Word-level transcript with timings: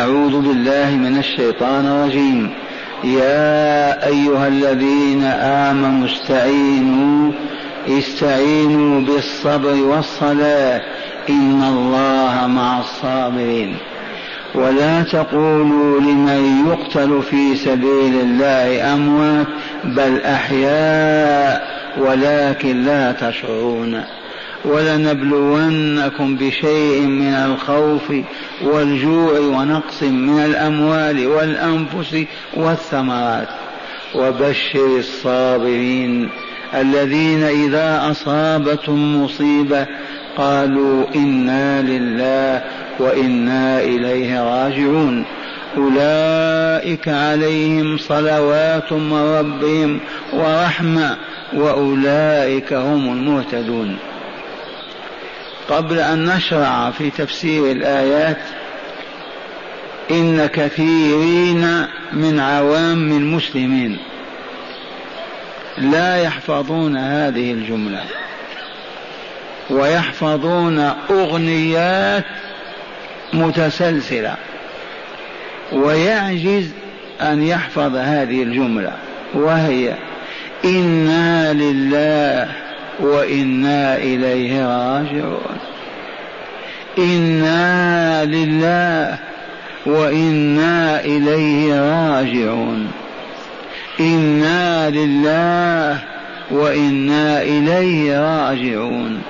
أعوذ 0.00 0.40
بالله 0.40 0.90
من 0.90 1.18
الشيطان 1.18 1.86
الرجيم. 1.86 2.54
يا 3.04 4.06
أيها 4.06 4.48
الذين 4.48 5.24
آمنوا 5.24 6.06
استعينوا 6.06 7.32
استعينوا 7.88 9.00
بالصبر 9.00 9.82
والصلاة. 9.82 10.80
إن 11.30 11.62
الله 11.62 12.46
مع 12.46 12.80
الصابرين. 12.80 13.76
ولا 14.54 15.02
تقولوا 15.02 16.00
لمن 16.00 16.66
يقتل 16.68 17.22
في 17.22 17.56
سبيل 17.56 18.20
الله 18.20 18.94
أموات 18.94 19.46
بل 19.84 20.20
أحياء 20.20 21.62
ولكن 21.98 22.84
لا 22.84 23.12
تشعرون. 23.12 24.02
ولنبلونكم 24.64 26.36
بشيء 26.36 27.00
من 27.00 27.34
الخوف 27.34 28.12
والجوع 28.62 29.38
ونقص 29.38 30.02
من 30.02 30.38
الأموال 30.44 31.26
والأنفس 31.26 32.24
والثمرات. 32.54 33.48
وبشر 34.14 34.98
الصابرين 34.98 36.28
الذين 36.74 37.42
إذا 37.42 38.10
أصابتهم 38.10 39.24
مصيبة 39.24 39.86
قالوا 40.36 41.04
إنا 41.14 41.82
لله 41.82 42.62
وإنا 42.98 43.80
إليه 43.80 44.42
راجعون. 44.42 45.24
أولئك 45.76 47.08
عليهم 47.08 47.98
صلوات 47.98 48.92
من 48.92 49.36
ربهم 49.38 50.00
ورحمة 50.32 51.16
وأولئك 51.52 52.72
هم 52.72 53.12
المهتدون. 53.12 53.96
قبل 55.68 55.98
أن 55.98 56.24
نشرع 56.24 56.90
في 56.90 57.10
تفسير 57.10 57.72
الآيات 57.72 58.38
إن 60.10 60.46
كثيرين 60.46 61.86
من 62.12 62.40
عوام 62.40 63.12
المسلمين 63.12 63.98
لا 65.78 66.16
يحفظون 66.16 66.96
هذه 66.96 67.52
الجملة 67.52 68.02
ويحفظون 69.70 70.78
أغنيات 71.10 72.24
متسلسلة 73.32 74.36
ويعجز 75.72 76.70
أن 77.20 77.42
يحفظ 77.42 77.96
هذه 77.96 78.42
الجملة 78.42 78.92
وهي 79.34 79.94
إنا 80.64 81.52
لله 81.52 82.63
وإنا 83.00 83.96
إليه 83.96 84.66
راجعون. 84.66 85.58
إنا 86.98 88.24
لله 88.24 89.18
وإنا 89.86 91.00
إليه 91.00 91.80
راجعون. 91.80 92.90
إنا 94.00 94.90
لله 94.90 95.98
وإنا 96.50 97.42
إليه 97.42 98.20
راجعون. 98.20 99.22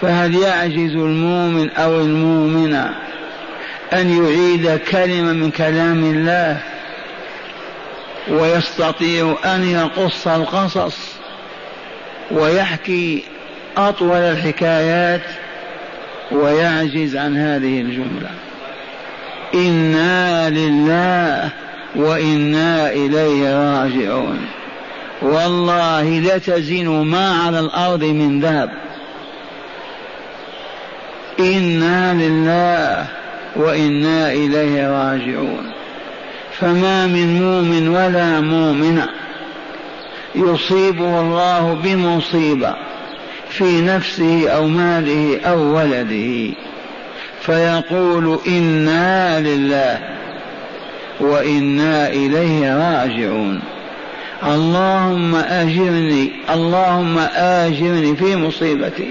فهل 0.00 0.34
يعجز 0.34 0.94
المؤمن 0.94 1.70
أو 1.70 2.00
المؤمنة 2.00 2.94
أن 3.92 4.24
يعيد 4.24 4.80
كلمة 4.90 5.32
من 5.32 5.50
كلام 5.50 6.04
الله 6.04 6.58
ويستطيع 8.28 9.36
أن 9.44 9.64
يقص 9.64 10.28
القصص؟ 10.28 11.15
ويحكي 12.30 13.22
أطول 13.76 14.16
الحكايات 14.16 15.22
ويعجز 16.30 17.16
عن 17.16 17.36
هذه 17.36 17.80
الجملة. 17.80 18.30
إنا 19.54 20.50
لله 20.50 21.50
وإنا 21.96 22.90
إليه 22.92 23.54
راجعون. 23.54 24.46
والله 25.22 26.18
لتزن 26.20 26.88
ما 26.88 27.42
على 27.46 27.60
الأرض 27.60 28.04
من 28.04 28.40
ذهب. 28.40 28.70
إنا 31.40 32.14
لله 32.14 33.06
وإنا 33.56 34.32
إليه 34.32 34.88
راجعون. 34.88 35.72
فما 36.52 37.06
من 37.06 37.42
مؤمن 37.42 37.88
ولا 37.88 38.40
مؤمنة. 38.40 39.08
يصيبه 40.36 41.20
الله 41.20 41.74
بمصيبة 41.84 42.74
في 43.48 43.80
نفسه 43.80 44.48
أو 44.48 44.66
ماله 44.66 45.40
أو 45.44 45.76
ولده. 45.76 46.54
فيقول 47.40 48.38
إنا 48.48 49.40
لله 49.40 49.98
وإنا 51.20 52.08
إليه 52.08 52.74
راجعون. 52.74 53.60
اللهم 54.46 55.34
أجرني 55.34 56.32
اللهم 56.54 57.18
آجرني 57.36 58.16
في 58.16 58.36
مصيبتي 58.36 59.10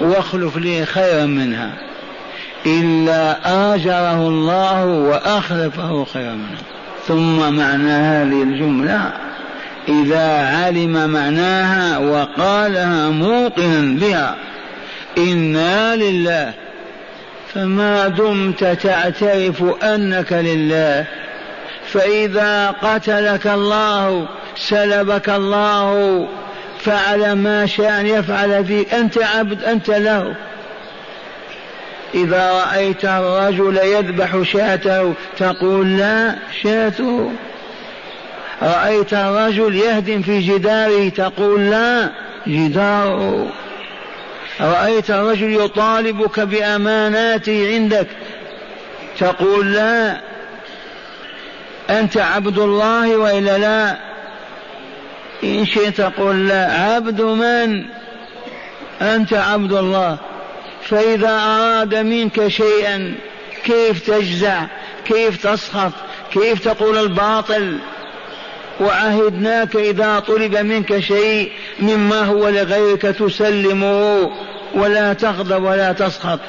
واخلف 0.00 0.56
لي 0.56 0.86
خيرا 0.86 1.26
منها. 1.26 1.70
إلا 2.66 3.38
آجره 3.74 4.28
الله 4.28 4.86
وأخلفه 4.86 6.04
خيرا 6.04 6.32
منها 6.32 6.62
ثم 7.08 7.56
معنى 7.56 7.92
هذه 7.92 8.42
الجملة 8.42 9.12
إذا 9.88 10.46
علم 10.46 11.10
معناها 11.10 11.98
وقالها 11.98 13.10
موقنا 13.10 13.98
بها 14.00 14.36
إنا 15.18 15.96
لله. 15.96 16.52
فما 17.54 18.08
دمت 18.08 18.64
تعترف 18.64 19.64
أنك 19.82 20.32
لله. 20.32 21.04
فإذا 21.86 22.70
قتلك 22.70 23.46
الله 23.46 24.28
سلبك 24.56 25.28
الله 25.28 26.28
فعل 26.78 27.32
ما 27.32 27.66
شاء 27.66 28.04
يفعل 28.04 28.64
فيك 28.64 28.94
أنت 28.94 29.18
عبد 29.18 29.64
أنت 29.64 29.90
له. 29.90 30.34
إذا 32.14 32.52
رأيت 32.52 33.04
الرجل 33.04 33.76
يذبح 33.76 34.42
شاته 34.42 35.14
تقول 35.38 35.98
لا 35.98 36.34
شاته. 36.62 37.30
رأيت 38.62 39.14
الرجل 39.14 39.74
يهدم 39.74 40.22
في 40.22 40.40
جداره 40.40 41.08
تقول 41.08 41.70
لا 41.70 42.10
جداره 42.46 43.52
رأيت 44.60 45.10
الرجل 45.10 45.52
يطالبك 45.64 46.40
بأماناته 46.40 47.74
عندك 47.74 48.06
تقول 49.18 49.72
لا. 49.72 50.20
أنت 51.90 52.16
عبد 52.16 52.58
الله 52.58 53.16
وإلا 53.16 53.58
لا؟ 53.58 53.96
إن 55.44 55.66
شئت 55.66 56.00
قل 56.00 56.48
لا. 56.48 56.72
عبد 56.72 57.20
من؟ 57.20 57.84
أنت 59.02 59.34
عبد 59.34 59.72
الله. 59.72 60.18
فإذا 60.82 61.30
أراد 61.30 61.94
منك 61.94 62.48
شيئا 62.48 63.14
كيف 63.64 64.10
تجزع؟ 64.10 64.62
كيف 65.04 65.46
تسخط 65.46 65.92
كيف 66.32 66.68
تقول 66.68 66.98
الباطل؟ 66.98 67.78
وعهدناك 68.80 69.76
إذا 69.76 70.18
طلب 70.18 70.56
منك 70.56 70.98
شيء 70.98 71.52
مما 71.80 72.20
هو 72.20 72.48
لغيرك 72.48 73.02
تسلمه 73.02 74.30
ولا 74.74 75.12
تغضب 75.12 75.62
ولا 75.62 75.92
تسخط. 75.92 76.40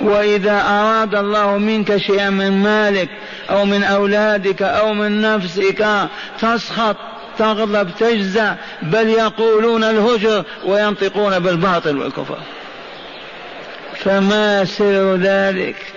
وإذا 0.00 0.62
أراد 0.68 1.14
الله 1.14 1.58
منك 1.58 1.96
شيئا 1.96 2.30
من 2.30 2.62
مالك 2.62 3.08
أو 3.50 3.64
من 3.64 3.82
أولادك 3.84 4.62
أو 4.62 4.94
من 4.94 5.20
نفسك 5.20 5.86
تسخط 6.40 6.96
تغضب 7.38 7.90
تجزع 7.98 8.54
بل 8.82 9.08
يقولون 9.08 9.84
الهجر 9.84 10.44
وينطقون 10.64 11.38
بالباطل 11.38 11.98
والكفر. 11.98 12.38
فما 13.96 14.64
سر 14.64 15.16
ذلك؟ 15.16 15.93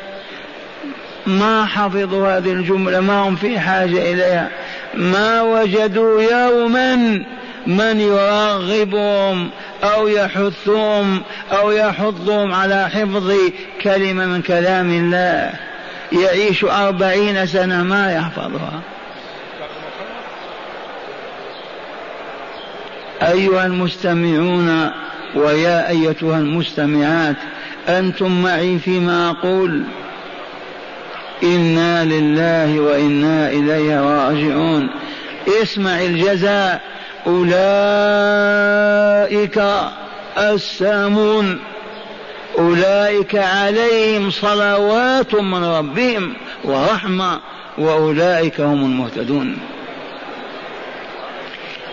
ما 1.28 1.66
حفظوا 1.66 2.38
هذه 2.38 2.52
الجملة 2.52 3.00
ما 3.00 3.20
هم 3.20 3.36
في 3.36 3.60
حاجة 3.60 4.14
إليها. 4.14 4.50
ما 4.94 5.42
وجدوا 5.42 6.22
يوما 6.22 6.96
من 7.68 8.00
يرغبهم 8.00 9.50
أو 9.84 10.08
يحثهم 10.08 11.22
أو 11.52 11.72
يحضهم 11.72 12.54
على 12.54 12.90
حفظ 12.90 13.34
كلمة 13.82 14.26
من 14.26 14.42
كلام 14.42 14.90
الله. 14.90 15.52
يعيش 16.12 16.66
أربعين 16.66 17.46
سنة 17.46 17.84
ما 17.84 18.14
يحفظها. 18.14 18.82
أيها 23.22 23.66
المستمعون 23.66 24.92
ويا 25.36 25.90
أيتها 25.90 26.38
المستمعات 26.38 27.36
أنتم 27.88 28.44
معي 28.44 28.80
فيما 28.80 29.30
أقول. 29.30 29.84
إنا 31.44 32.06
لله 32.06 32.80
وإنا 32.80 33.50
إليه 33.50 34.00
راجعون. 34.00 34.90
اسمع 35.62 36.02
الجزاء. 36.02 36.82
أولئك 37.28 38.32
السامون. 40.38 41.60
أولئك 42.58 43.36
عليهم 43.36 44.32
صلوات 44.32 45.36
من 45.36 45.64
ربهم 45.64 46.34
ورحمة. 46.64 47.40
وأولئك 47.78 48.62
هم 48.62 48.86
المهتدون. 48.86 49.58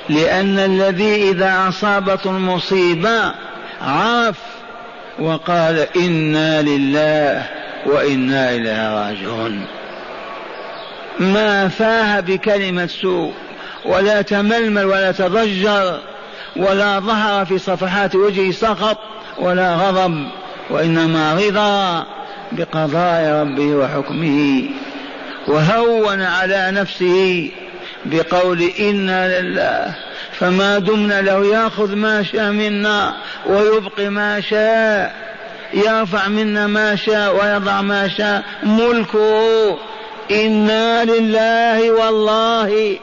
لأن 0.09 0.59
الذي 0.59 1.31
إذا 1.31 1.69
أصابته 1.69 2.31
المصيبة 2.31 3.35
عرف 3.83 4.39
وقال 5.19 5.87
إنا 5.97 6.63
لله 6.63 7.64
وإنا 7.87 8.51
إليه 8.51 9.07
راجعون. 9.07 9.67
ما 11.21 11.69
فاه 11.69 12.21
بكلمة 12.21 12.87
سوء 12.87 13.33
ولا 13.85 14.23
تململ 14.23 14.85
ولا 14.85 15.13
تضجر 15.13 16.01
ولا 16.57 17.01
ظهر 17.01 17.45
في 17.45 17.59
صفحات 17.59 18.15
وجهه 18.15 18.53
سخط 18.53 18.99
ولا 19.39 19.75
غضب 19.75 20.27
وإنما 20.71 21.35
رضا 21.35 22.07
بقضاء 22.53 23.43
ربه 23.43 23.77
وحكمه. 23.77 24.69
وهون 25.47 26.23
على 26.23 26.71
نفسه 26.71 27.51
بقول 28.05 28.63
إنا 28.63 29.41
لله. 29.41 29.95
فما 30.33 30.79
دمنا 30.79 31.23
له 31.23 31.47
يأخذ 31.47 31.97
ما 31.97 32.23
شاء 32.23 32.53
منا 32.53 33.15
ويبقي 33.47 34.09
ما 34.09 34.41
شاء. 34.41 35.34
يرفع 35.75 36.29
منا 36.29 36.67
ما 36.67 36.97
شاء 36.97 37.35
ويضع 37.35 37.81
ما 37.81 38.09
شاء. 38.09 38.43
ملكه. 38.63 39.79
إنا 40.31 41.05
لله 41.05 41.91
والله. 41.91 42.99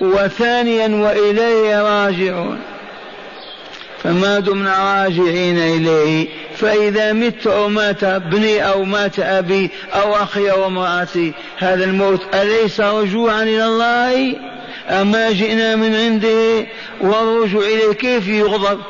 وثانيا 0.00 0.88
وإليه 0.88 1.82
راجعون. 1.82 2.58
فما 4.02 4.40
دمنا 4.40 5.04
راجعين 5.04 5.58
إليه. 5.58 6.28
فإذا 6.56 7.12
مت 7.12 7.46
أو 7.46 7.68
مات 7.68 8.04
ابني 8.04 8.68
أو 8.68 8.84
مات 8.84 9.18
أبي 9.18 9.70
أو 9.94 10.14
أخي 10.14 10.50
أو 10.50 10.66
امرأتي 10.66 11.32
هذا 11.58 11.84
الموت 11.84 12.34
أليس 12.34 12.80
رجوعا 12.80 13.42
إلى 13.42 13.66
الله؟ 13.66 14.36
أما 14.90 15.30
جئنا 15.30 15.76
من 15.76 15.94
عنده 15.94 16.66
والرجوع 17.00 17.62
إليه 17.62 17.92
كيف 17.92 18.28
يغضب؟ 18.28 18.80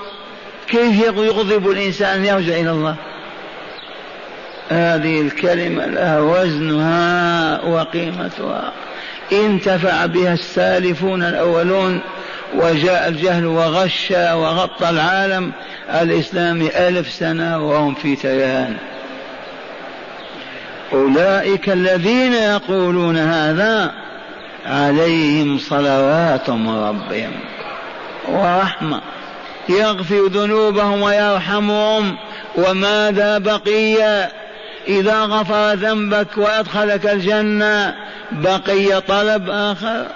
كيف 0.68 1.00
يغضب 1.00 1.70
الإنسان 1.70 2.24
يرجع 2.24 2.54
إلى 2.54 2.70
الله؟ 2.70 2.96
هذه 4.68 5.20
الكلمة 5.20 5.86
لها 5.86 6.20
وزنها 6.20 7.60
وقيمتها. 7.62 8.72
انتفع 9.32 10.06
بها 10.06 10.32
السالفون 10.32 11.22
الأولون 11.22 12.00
وجاء 12.54 13.08
الجهل 13.08 13.46
وغش 13.46 14.10
وغطى 14.10 14.90
العالم. 14.90 15.52
الإسلامي 15.94 16.88
ألف 16.88 17.08
سنة 17.12 17.58
وهم 17.58 17.94
في 17.94 18.16
تيان 18.16 18.76
أولئك 20.92 21.68
الذين 21.68 22.32
يقولون 22.32 23.16
هذا 23.16 23.94
عليهم 24.66 25.58
صلوات 25.58 26.50
من 26.50 26.78
ربهم 26.78 27.32
ورحمة. 28.28 29.00
يغفر 29.68 30.26
ذنوبهم 30.26 31.02
ويرحمهم. 31.02 32.16
وماذا 32.56 33.38
بقي 33.38 34.28
إذا 34.88 35.20
غفر 35.20 35.72
ذنبك 35.72 36.38
وأدخلك 36.38 37.06
الجنة 37.06 37.94
بقي 38.32 39.00
طلب 39.00 39.50
آخر. 39.50 40.06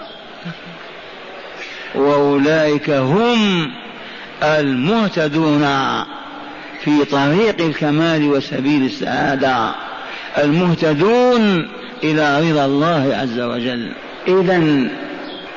وأولئك 1.94 2.90
هم 2.90 3.70
المهتدون 4.42 5.68
في 6.84 7.04
طريق 7.04 7.60
الكمال 7.60 8.28
وسبيل 8.28 8.84
السعادة. 8.84 9.74
المهتدون 10.38 11.68
إلى 12.04 12.50
رضا 12.50 12.64
الله 12.64 13.16
عز 13.22 13.40
وجل. 13.40 13.92
إذا 14.28 14.88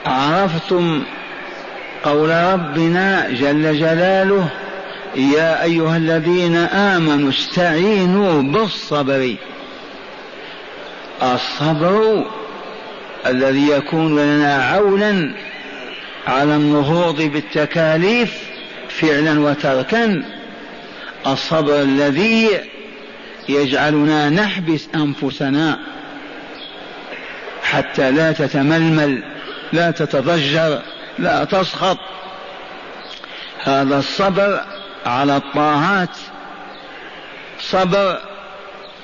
عرفتم 0.06 1.04
قول 2.04 2.30
ربنا 2.30 3.30
جل 3.30 3.80
جلاله 3.80 4.50
يا 5.16 5.64
أيها 5.64 5.98
الذين 5.98 6.56
آمنوا 6.56 7.30
استعينوا 7.30 8.42
بالصبر. 8.42 9.36
الصبر 11.24 12.26
الذي 13.26 13.70
يكون 13.70 14.20
لنا 14.20 14.64
عونا 14.64 15.36
على 16.28 16.56
النهوض 16.56 17.22
بالتكاليف 17.22 18.34
فعلا 18.90 19.40
وتركا. 19.40 20.24
الصبر 21.28 21.82
الذي 21.82 22.50
يجعلنا 23.50 24.30
نحبس 24.30 24.88
أنفسنا 24.96 25.80
حتى 27.64 28.12
لا 28.12 28.32
تتململ 28.32 29.24
لا 29.74 29.92
تتضجر. 29.92 30.82
لا 31.20 31.44
تسخط. 31.44 31.98
هذا 33.64 34.00
الصبر 34.00 34.62
على 35.06 35.38
الطاعات. 35.38 36.18
صبر 37.60 38.20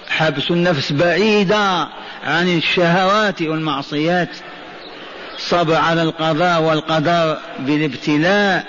حبس 0.10 0.52
النفس 0.52 0.92
بعيدة 0.92 1.88
عن 2.24 2.58
الشهوات 2.58 3.42
والمعصيات. 3.42 4.30
صبر 5.38 5.76
على 5.76 6.02
القضاء 6.02 6.62
والقدر 6.62 7.38
بالابتلاء 7.60 8.66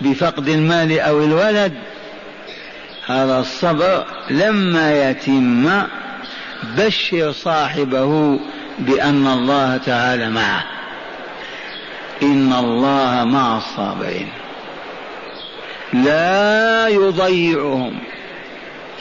بفقد 0.00 0.48
المال 0.48 1.00
أو 1.00 1.24
الولد. 1.24 1.74
هذا 3.06 3.38
الصبر 3.38 4.04
لما 4.30 5.10
يتم 5.10 5.82
بشر 6.76 7.32
صاحبه 7.32 8.40
بأن 8.78 9.26
الله 9.26 9.76
تعالى 9.76 10.30
معه. 10.30 10.77
إن 12.22 12.52
الله 12.52 13.24
مع 13.24 13.56
الصابرين. 13.56 14.28
لا 15.92 16.88
يضيعهم 16.88 17.98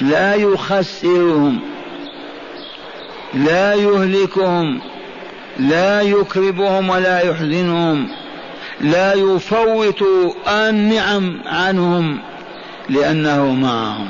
لا 0.02 0.36
يخسرهم 0.36 1.60
لا 3.34 3.74
يهلكهم 3.74 4.80
لا 5.60 6.02
يكربهم 6.02 6.90
ولا 6.90 7.20
يحزنهم 7.20 8.08
لا 8.82 9.14
يفوت 9.14 10.04
النعم 10.48 11.42
عنهم 11.46 12.20
لأنه 12.90 13.54
معهم. 13.54 14.10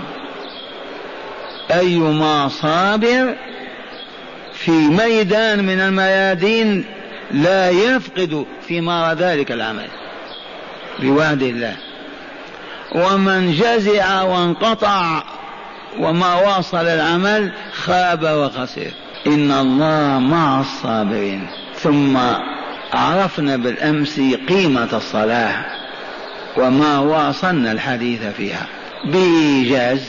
أيما 1.72 2.48
صابر 2.48 3.36
في 4.54 4.72
ميدان 4.72 5.66
من 5.66 5.80
الميادين 5.80 6.97
لا 7.32 7.70
يفقد 7.70 8.46
ثمار 8.70 9.14
ذلك 9.14 9.52
العمل. 9.52 9.88
بوعد 11.00 11.42
الله. 11.44 11.76
ومن 12.96 13.52
جزع 13.52 14.22
وانقطع 14.22 15.24
وما 16.00 16.36
واصل 16.36 16.86
العمل 16.86 17.52
خاب 17.72 18.24
وخسر. 18.24 18.92
إن 19.28 19.52
الله 19.52 20.20
مع 20.20 20.62
الصابرين. 20.62 21.48
ثم 21.76 22.18
عرفنا 22.94 23.58
بالأمس 23.58 24.20
قيمة 24.50 24.90
الصلاة 24.94 25.66
وما 26.58 27.00
واصلنا 27.00 27.72
الحديث 27.72 28.22
فيها. 28.38 28.66
بإيجاز 29.06 30.02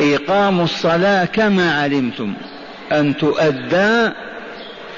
إقام 0.00 0.60
الصلاة 0.60 1.24
كما 1.24 1.82
علمتم. 1.82 2.34
أن 2.92 3.16
تؤدى 3.16 4.10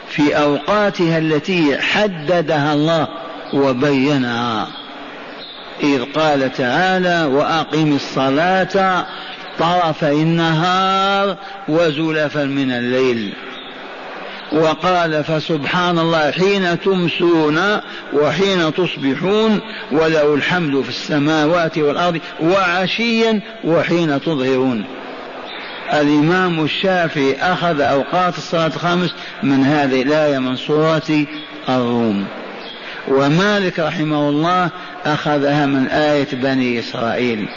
في 0.09 0.37
أوقاتها 0.37 1.19
التي 1.19 1.79
حددها 1.79 2.75
الله 2.75 3.09
وبينها. 3.55 4.69
إذ 5.83 6.03
قال 6.03 6.53
تعالى 6.53 7.25
وأقم 7.25 7.97
الصلاة 7.97 9.07
طرفي 9.59 10.13
النهار 10.13 11.37
وزلفا 11.69 12.45
من 12.45 12.71
الليل. 12.71 13.33
وقال 14.53 15.25
فسبحان 15.25 15.99
الله 15.99 16.31
حين 16.31 16.81
تمسون 16.81 17.81
وحين 18.13 18.75
تصبحون 18.75 19.61
وله 19.93 20.35
الحمد 20.35 20.83
في 20.83 20.89
السماوات 20.89 21.79
والأرض 21.79 22.21
وعشيا 22.41 23.41
وحين 23.65 24.21
تظهرون. 24.21 24.85
الإمام 25.93 26.65
الشافعي 26.65 27.37
أخذ 27.37 27.81
أوقات 27.81 28.39
الصلاة 28.39 28.67
الخمس 28.67 29.15
من 29.43 29.65
هذه 29.65 30.03
الآية 30.03 30.39
من 30.39 30.57
سورة 30.57 31.27
الروم. 31.69 32.27
ومالك 33.09 33.79
رحمه 33.81 34.29
الله 34.29 34.71
أخذها 35.05 35.67
من 35.67 35.87
آية 35.87 36.29
بني 36.33 36.79
إسرائيل. 36.79 37.49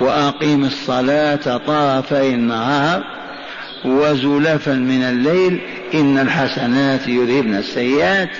وأقيم 0.00 0.64
الصلاة 0.64 1.56
طرفي 1.56 2.28
النهار 2.28 3.04
وزلفا 3.84 4.72
من 4.72 5.02
الليل 5.02 5.60
إن 5.94 6.18
الحسنات 6.18 7.08
يذهبن 7.08 7.54
السيئات. 7.54 8.30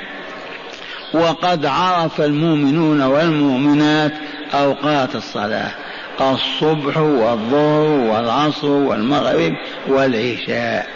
وقد 1.15 1.67
عرف 1.67 2.21
المؤمنون 2.21 3.03
والمؤمنات 3.03 4.13
أوقات 4.55 5.17
الصلاة. 5.17 5.88
الصبح 6.21 6.97
والظهر 6.97 7.89
والعصر 7.91 8.69
والمغرب 8.69 9.55
والعشاء. 9.89 10.87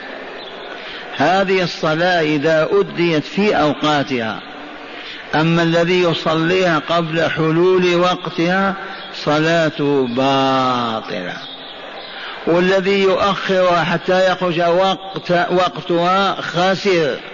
هذه 1.17 1.63
الصلاة 1.63 2.21
إذا 2.21 2.69
أديت 2.73 3.25
في 3.25 3.57
أوقاتها. 3.57 4.41
أما 5.35 5.63
الذي 5.63 6.03
يصليها 6.03 6.79
قبل 6.79 7.31
حلول 7.31 7.95
وقتها 7.95 8.75
صلاته 9.15 10.07
باطلة. 10.07 11.37
والذي 12.47 13.03
يؤخرها 13.03 13.85
حتى 13.85 14.33
يخرج 14.33 14.61
وقت 14.61 15.31
وقتها 15.31 16.41
خاسر. 16.41 17.32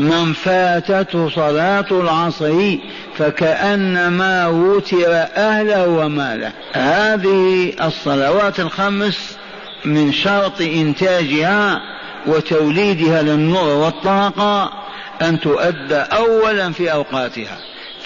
من 0.00 0.32
فاتته 0.32 1.30
صلاة 1.30 1.86
العصر 1.90 2.76
فكأنما 3.18 4.46
وتر 4.46 5.12
أهله 5.36 5.88
وماله. 5.88 6.52
هذه 6.72 7.72
الصلوات 7.82 8.60
الخمس 8.60 9.36
من 9.84 10.12
شرط 10.12 10.60
إنتاجها 10.60 11.80
وتوليدها 12.26 13.22
للنور 13.22 13.68
والطاقة 13.68 14.72
أن 15.22 15.40
تؤدى 15.40 15.96
أولا 15.96 16.72
في 16.72 16.92
أوقاتها. 16.92 17.58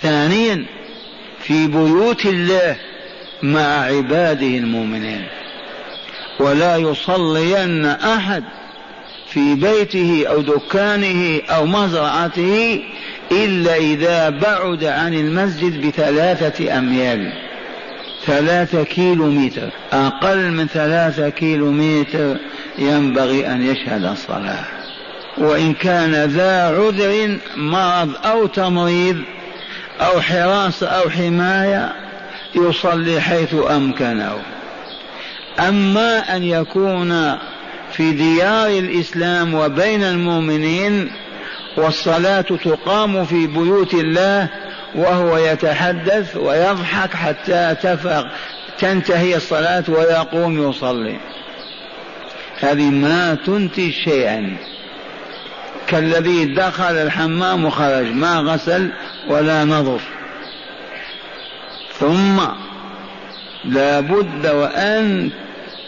ثانيا 0.03 0.65
في 1.41 1.67
بيوت 1.67 2.27
الله 2.27 2.77
مع 3.43 3.83
عباده 3.83 4.47
المؤمنين. 4.47 5.25
ولا 6.41 6.77
يصلين 6.77 7.87
أحد 7.87 8.45
في 9.35 9.55
بيته 9.55 10.25
أو 10.29 10.41
دكانه 10.41 11.41
أو 11.51 11.67
مزرعته 11.67 12.83
إلا 13.33 13.77
إذا 13.77 14.31
بعد 14.31 14.85
عن 14.85 15.15
المسجد 15.15 15.87
بثلاثة 15.87 16.79
أميال. 16.79 17.33
ثلاثة 18.27 18.83
كيلو 18.83 19.27
متر 19.27 19.69
أقل 19.93 20.51
من 20.51 20.67
ثلاثة 20.67 21.29
كيلو 21.29 21.73
متر 21.73 22.37
ينبغي 22.79 23.47
أن 23.47 23.63
يشهد 23.63 24.05
الصلاة. 24.05 24.65
وإن 25.39 25.75
كان 25.75 26.25
ذا 26.25 26.63
عذر 26.63 27.39
مرض 27.57 28.11
أو 28.25 28.47
تمريض 28.47 29.17
أو 30.01 30.21
حراسة 30.21 30.87
أو 30.87 31.11
حماية 31.11 31.93
يصلي 32.55 33.21
حيث 33.21 33.55
أمكنه. 33.71 34.39
أما 35.69 36.37
أن 36.37 36.43
يكون 36.43 37.39
في 37.97 38.11
ديار 38.11 38.69
الإسلام 38.69 39.55
وبين 39.55 40.03
المؤمنين 40.03 41.13
والصلاة 41.77 42.41
تقام 42.41 43.25
في 43.25 43.47
بيوت 43.47 43.95
الله 43.95 44.49
وهو 44.95 45.37
يتحدث 45.37 46.37
ويضحك 46.37 47.15
حتى 47.15 47.77
تفق 47.83 48.27
تنتهي 48.79 49.37
الصلاة 49.37 49.85
ويقوم 49.89 50.71
يصلي. 50.71 51.17
هذه 52.61 52.91
ما 52.91 53.37
تنتج 53.47 53.91
شيئا. 53.91 54.57
كالذي 55.87 56.45
دخل 56.45 56.95
الحمام 56.97 57.65
وخرج 57.65 58.07
ما 58.07 58.39
غسل 58.39 58.91
ولا 59.29 59.65
نظف. 59.65 60.05
ثم 62.01 62.41
لا 63.65 64.01
بد 64.01 64.47
وأن 64.47 65.31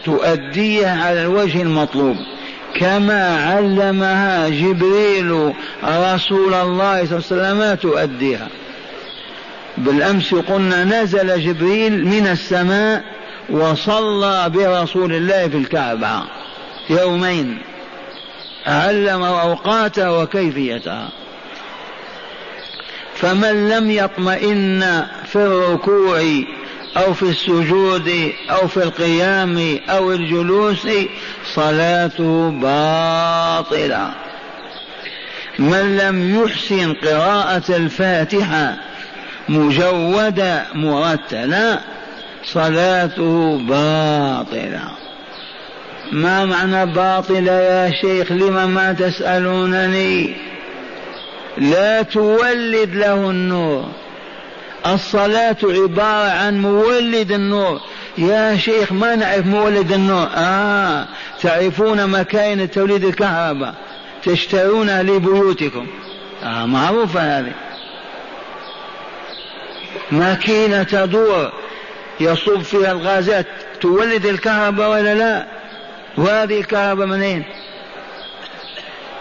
تؤديها 0.07 1.05
على 1.07 1.23
الوجه 1.23 1.63
المطلوب. 1.63 2.17
كما 2.81 3.37
علمها 3.47 4.49
جبريل 4.49 5.53
رسول 5.85 6.55
الله 6.55 7.05
صلى 7.05 7.05
الله 7.05 7.05
عليه 7.05 7.15
وسلم 7.17 7.75
تؤديها. 7.75 8.49
بالأمس 9.79 10.35
قلنا 10.35 10.85
نزل 10.85 11.41
جبريل 11.41 12.07
من 12.07 12.27
السماء 12.27 13.05
وصلى 13.51 14.51
برسول 14.55 15.13
الله 15.13 15.49
في 15.49 15.57
الكعبة 15.57 16.23
يومين. 16.91 17.59
علم 18.67 19.23
أوقاتها 19.23 20.11
وكيفيتها. 20.11 21.09
فمن 23.15 23.69
لم 23.69 23.91
يطمئن 23.91 25.07
في 25.27 25.37
الركوع 25.37 26.23
أو 26.97 27.15
في 27.15 27.23
السجود 27.23 28.33
أو 28.51 28.69
في 28.69 28.77
القيام 28.77 29.79
أو 29.89 30.13
الجلوس 30.13 30.89
صلاته 31.55 32.51
باطلة. 32.51 34.11
من 35.59 35.97
لم 35.97 36.45
يحسن 36.45 36.93
قراءة 36.93 37.77
الفاتحة 37.77 38.77
مجودة 39.49 40.67
مرتلة 40.75 41.81
صلاته 42.45 43.59
باطلة. 43.59 44.91
ما 46.13 46.45
معنى 46.45 46.87
باطلة 46.93 47.53
يا 47.53 47.91
شيخ؟ 48.03 48.33
لما 48.33 48.67
ما 48.67 48.93
تسألونني؟ 48.93 50.37
لا 51.59 52.03
تولد 52.03 52.95
له 52.95 53.31
النور. 53.31 54.06
الصلاة 54.87 55.57
عبارة 55.63 56.31
عن 56.31 56.61
مولد 56.63 57.33
النور. 57.33 57.81
يا 58.19 58.57
شيخ 58.57 58.93
ما 58.93 59.17
نعرف 59.17 59.47
مولد 59.47 59.93
النور؟ 59.93 60.29
آه 60.37 61.07
تعرفون 61.43 62.07
مكاين 62.07 62.71
توليد 62.71 63.05
الكهرباء 63.05 63.75
تشترونها 64.25 65.03
لبيوتكم. 65.03 65.87
آه 66.45 66.67
معروفة 66.67 67.39
هذه. 67.39 67.53
ماكينة 70.11 70.83
تدور 70.83 71.53
يصب 72.21 72.63
فيها 72.63 72.93
الغازات. 72.93 73.47
تولد 73.81 74.27
الكهرباء 74.27 74.91
ولا 74.91 75.15
لا؟ 75.15 75.47
وهذه 76.17 76.61
الكهرباء 76.61 77.07
منين؟ 77.07 77.45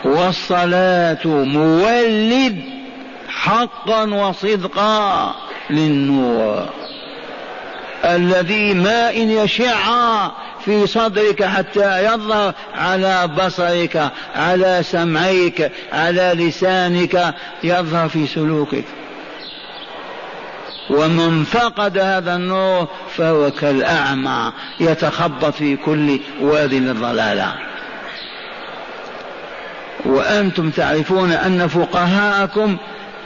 والصلاة 0.06 1.18
مولد 1.26 2.62
حقا 3.30 4.04
وصدقا. 4.04 5.36
للنور. 5.70 6.70
الذي 8.06 8.74
ما 8.74 9.10
إن 9.10 9.32
يشع 9.32 9.78
في 10.66 10.88
صدرك 10.88 11.44
حتى 11.44 12.06
يظهر 12.06 12.54
على 12.76 13.28
بصرك 13.28 14.12
على 14.36 14.80
سمعك 14.84 15.72
على 15.94 16.34
لسانك 16.36 17.34
يظهر 17.64 18.10
في 18.10 18.28
سلوكك. 18.28 18.86
ومن 20.90 21.44
فقد 21.44 21.98
هذا 21.98 22.36
النور 22.36 22.88
فهو 23.18 23.52
كالأعمى 23.52 24.52
يتخبط 24.80 25.54
في 25.54 25.76
كل 25.78 26.20
واد 26.42 26.74
للضلالة 26.74 27.54
وأنتم 30.06 30.70
تعرفون 30.70 31.32
أن 31.32 31.68
فقهاءكم 31.68 32.78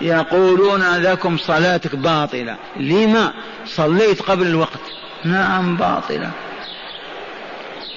يقولون 0.01 0.83
لكم 0.97 1.37
صلاتك 1.37 1.95
باطلة. 1.95 2.55
لما؟ 2.77 3.33
صليت 3.65 4.21
قبل 4.21 4.47
الوقت. 4.47 4.79
نعم 5.23 5.77
باطلة. 5.77 6.31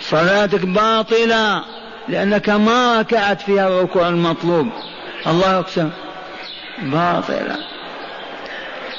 صلاتك 0.00 0.66
باطلة 0.66 1.64
لأنك 2.08 2.48
ما 2.48 3.00
ركعت 3.00 3.42
فيها 3.42 3.68
الركوع 3.68 4.08
المطلوب. 4.08 4.68
الله 5.26 5.58
أقسم 5.58 5.90
باطلة. 6.82 7.56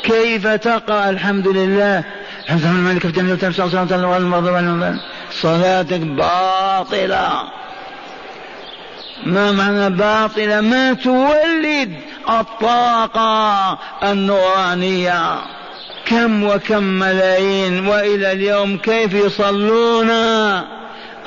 كيف 0.04 0.48
تقرأ؟ 0.48 1.10
الحمد 1.10 1.48
لله. 1.48 2.04
الحمد 2.44 2.62
لله 2.62 2.72
الملك 2.72 3.06
صلاتك 5.32 6.00
باطلة. 6.00 7.44
ما 9.26 9.52
معنى 9.52 9.90
باطلة؟ 9.90 10.62
ما 10.62 10.94
تولد. 10.94 11.96
الطاقة 12.30 13.78
النورانية. 14.04 15.36
كم 16.06 16.44
وكم 16.44 16.84
ملايين 16.84 17.88
وإلى 17.88 18.32
اليوم 18.32 18.78
كيف 18.78 19.14
يصلون؟ 19.14 20.10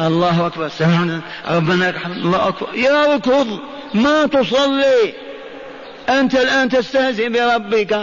الله 0.00 0.47
أكبر. 0.47 0.69
سمعنا. 0.69 1.21
ربنا 1.50 1.95
الله 2.07 2.49
أكبر. 2.49 2.69
يركض 2.75 3.59
ما 3.95 4.26
تصلي. 4.26 5.15
أنت 6.09 6.35
الآن 6.35 6.69
تستهزئ 6.69 7.29
بربك. 7.29 8.03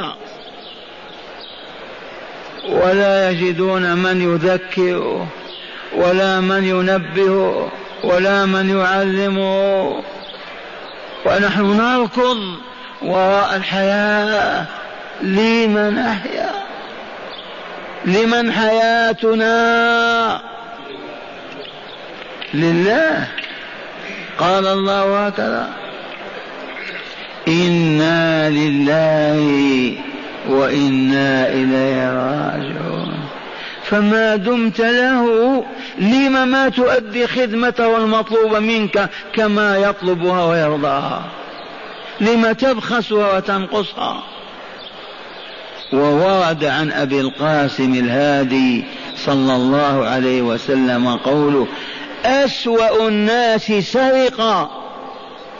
ولا 2.69 3.29
يجدون 3.29 3.93
من 3.93 4.33
يذكر 4.33 5.27
ولا 5.95 6.39
من 6.39 6.63
ينبه 6.63 7.69
ولا 8.03 8.45
من 8.45 8.79
يعلمه. 8.79 10.03
ونحن 11.25 11.61
نركض. 11.61 12.72
وراء 13.03 13.55
الحياة 13.55 14.65
لمن 15.21 15.97
أحيا 15.97 16.51
لمن 18.05 18.51
حياتنا. 18.51 20.41
لله. 22.53 23.27
قال 24.37 24.67
الله 24.67 25.27
هكذا. 25.27 25.69
إنا 27.47 28.49
لله 28.49 29.97
وإنا 30.49 31.47
إليه 31.47 32.11
راجعون. 32.13 33.13
فما 33.83 34.35
دمت 34.35 34.79
له 34.79 35.65
لم 35.97 36.47
ما 36.47 36.69
تؤدي 36.69 37.27
خدمته 37.27 37.97
المطلوبة 37.97 38.59
منك 38.59 39.09
كما 39.35 39.77
يطلبها 39.77 40.45
ويرضاها. 40.45 41.42
لم 42.23 42.51
تبخسها 42.51 43.37
وتنقصها. 43.37 44.23
وورد 45.93 46.65
عن 46.65 46.91
أبي 46.91 47.21
القاسم 47.21 47.93
الهادي 47.93 48.83
صلى 49.17 49.55
الله 49.55 50.05
عليه 50.05 50.41
وسلم 50.41 51.15
قوله 51.15 51.67
أسوأ 52.25 53.07
الناس 53.07 53.71
سرقا 53.71 54.69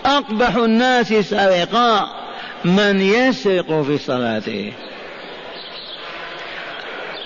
أقبح 0.05 0.55
الناس 0.55 1.13
سرقا 1.13 2.09
من 2.65 3.01
يسرق 3.01 3.81
في 3.81 3.97
صلاته. 3.97 4.73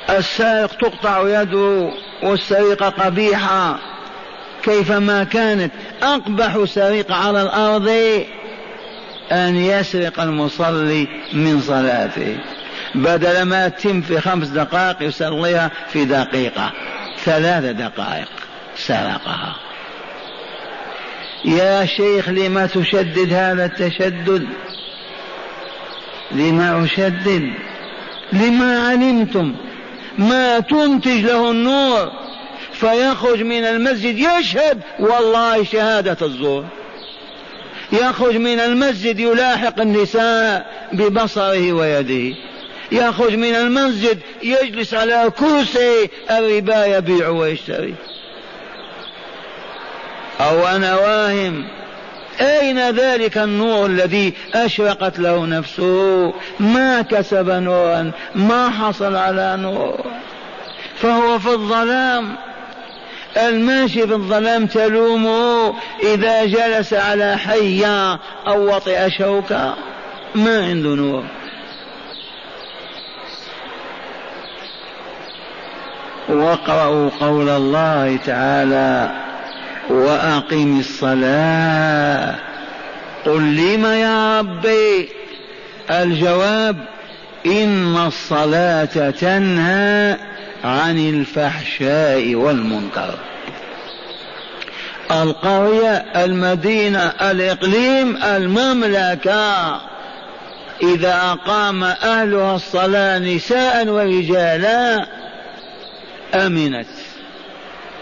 السارق 0.09 0.73
تقطع 0.73 1.41
يده 1.41 1.91
والسرقة 2.23 2.89
قبيحة 2.89 3.79
كيفما 4.63 5.23
كانت. 5.23 5.71
أقبح 6.03 6.63
سرقة 6.65 7.15
على 7.15 7.41
الأرض 7.41 7.91
أن 9.31 9.55
يسرق 9.55 10.19
المصلي 10.19 11.07
من 11.33 11.61
صلاته 11.61 12.37
بدل 12.95 13.41
ما 13.41 13.67
تتم 13.67 14.01
في 14.01 14.21
خمس 14.21 14.47
دقائق 14.47 15.03
يصليها 15.03 15.71
في 15.89 16.05
دقيقة 16.05 16.71
ثلاث 17.23 17.63
دقائق 17.63 18.29
سرقها. 18.75 19.55
يا 21.45 21.85
شيخ 21.85 22.29
لما 22.29 22.65
تشدد 22.65 23.33
هذا 23.33 23.65
التشدد؟ 23.65 24.47
لما 26.31 26.83
أشدد؟ 26.85 27.53
لما 28.33 28.87
علمتم؟ 28.87 29.55
ما 30.17 30.59
تنتج 30.59 31.25
له 31.25 31.51
النور 31.51 32.11
فيخرج 32.73 33.41
من 33.41 33.65
المسجد 33.65 34.17
يشهد 34.17 34.81
والله 34.99 35.63
شهادة 35.63 36.17
الزور. 36.25 36.65
يخرج 37.91 38.37
من 38.37 38.59
المسجد 38.59 39.19
يلاحق 39.19 39.81
النساء 39.81 40.65
ببصره 40.93 41.73
ويده. 41.73 42.35
يخرج 42.91 43.35
من 43.35 43.55
المسجد 43.55 44.19
يجلس 44.43 44.93
على 44.93 45.31
كرسي 45.39 46.09
الربا 46.31 46.85
يبيع 46.85 47.29
ويشتري. 47.29 47.95
أو 50.41 50.67
أنا 50.67 50.95
واهم 50.95 51.67
أين 52.41 52.89
ذلك 52.89 53.37
النور 53.37 53.85
الذي 53.85 54.33
أشرقت 54.53 55.19
له 55.19 55.45
نفسه؟ 55.45 56.33
ما 56.59 57.01
كسب 57.01 57.49
نورا 57.49 58.11
ما 58.35 58.69
حصل 58.69 59.15
على 59.15 59.57
نور. 59.57 60.05
فهو 60.95 61.39
في 61.39 61.49
الظلام. 61.49 62.46
الماشي 63.37 64.07
في 64.07 64.13
الظلام 64.13 64.67
تلومه 64.67 65.73
إذا 66.03 66.45
جلس 66.45 66.93
على 66.93 67.37
حية 67.37 68.19
أو 68.47 68.75
وطئ 68.75 69.09
شوكة. 69.09 69.75
ما 70.35 70.65
عنده 70.65 70.89
نور. 70.89 71.23
واقرأوا 76.29 77.09
قول 77.19 77.49
الله 77.49 78.17
تعالى 78.25 79.11
وأقم 79.89 80.79
الصلاة. 80.79 82.35
قل 83.25 83.55
لم 83.55 83.85
يا 83.85 84.39
ربي؟ 84.39 85.09
الجواب 85.89 86.77
إن 87.45 87.97
الصلاة 88.07 89.09
تنهى 89.09 90.17
عن 90.63 90.97
الفحشاء 90.97 92.35
والمنكر. 92.35 93.13
القرية 95.11 96.05
المدينة 96.15 96.99
الإقليم 96.99 98.17
المملكة. 98.23 99.81
إذا 100.83 101.15
أقام 101.15 101.83
أهلها 101.83 102.55
الصلاة 102.55 103.19
نساء 103.19 103.87
ورجالا 103.87 105.07
أمنت. 106.35 106.87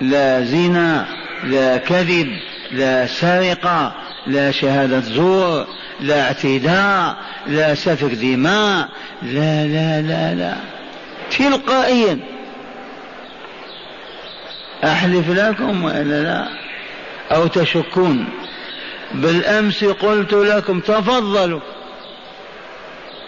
لا 0.01 0.41
زنا 0.41 1.05
لا 1.43 1.77
كذب 1.77 2.27
لا 2.71 3.07
سرقة 3.07 3.95
لا 4.27 4.51
شهادة 4.51 4.99
زور 4.99 5.67
لا 5.99 6.21
اعتداء 6.21 7.15
لا 7.47 7.75
سفك 7.75 8.13
دماء 8.13 8.89
لا 9.21 9.67
لا 9.67 10.01
لا 10.01 10.33
لا. 10.33 10.55
تلقائيا. 11.37 12.34
أحلف 14.83 15.29
لكم 15.29 15.83
وإلا 15.83 16.23
لا؟ 16.23 16.47
أو 17.31 17.47
تشكون؟ 17.47 18.29
بالأمس 19.13 19.83
قلت 19.83 20.33
لكم 20.33 20.79
تفضلوا. 20.79 21.59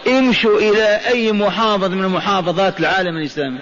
امشوا 0.07 0.59
إلى 0.59 0.99
أي 1.07 1.31
محافظة 1.31 1.87
من 1.87 2.07
محافظات 2.07 2.79
العالم 2.79 3.17
الإسلامي. 3.17 3.59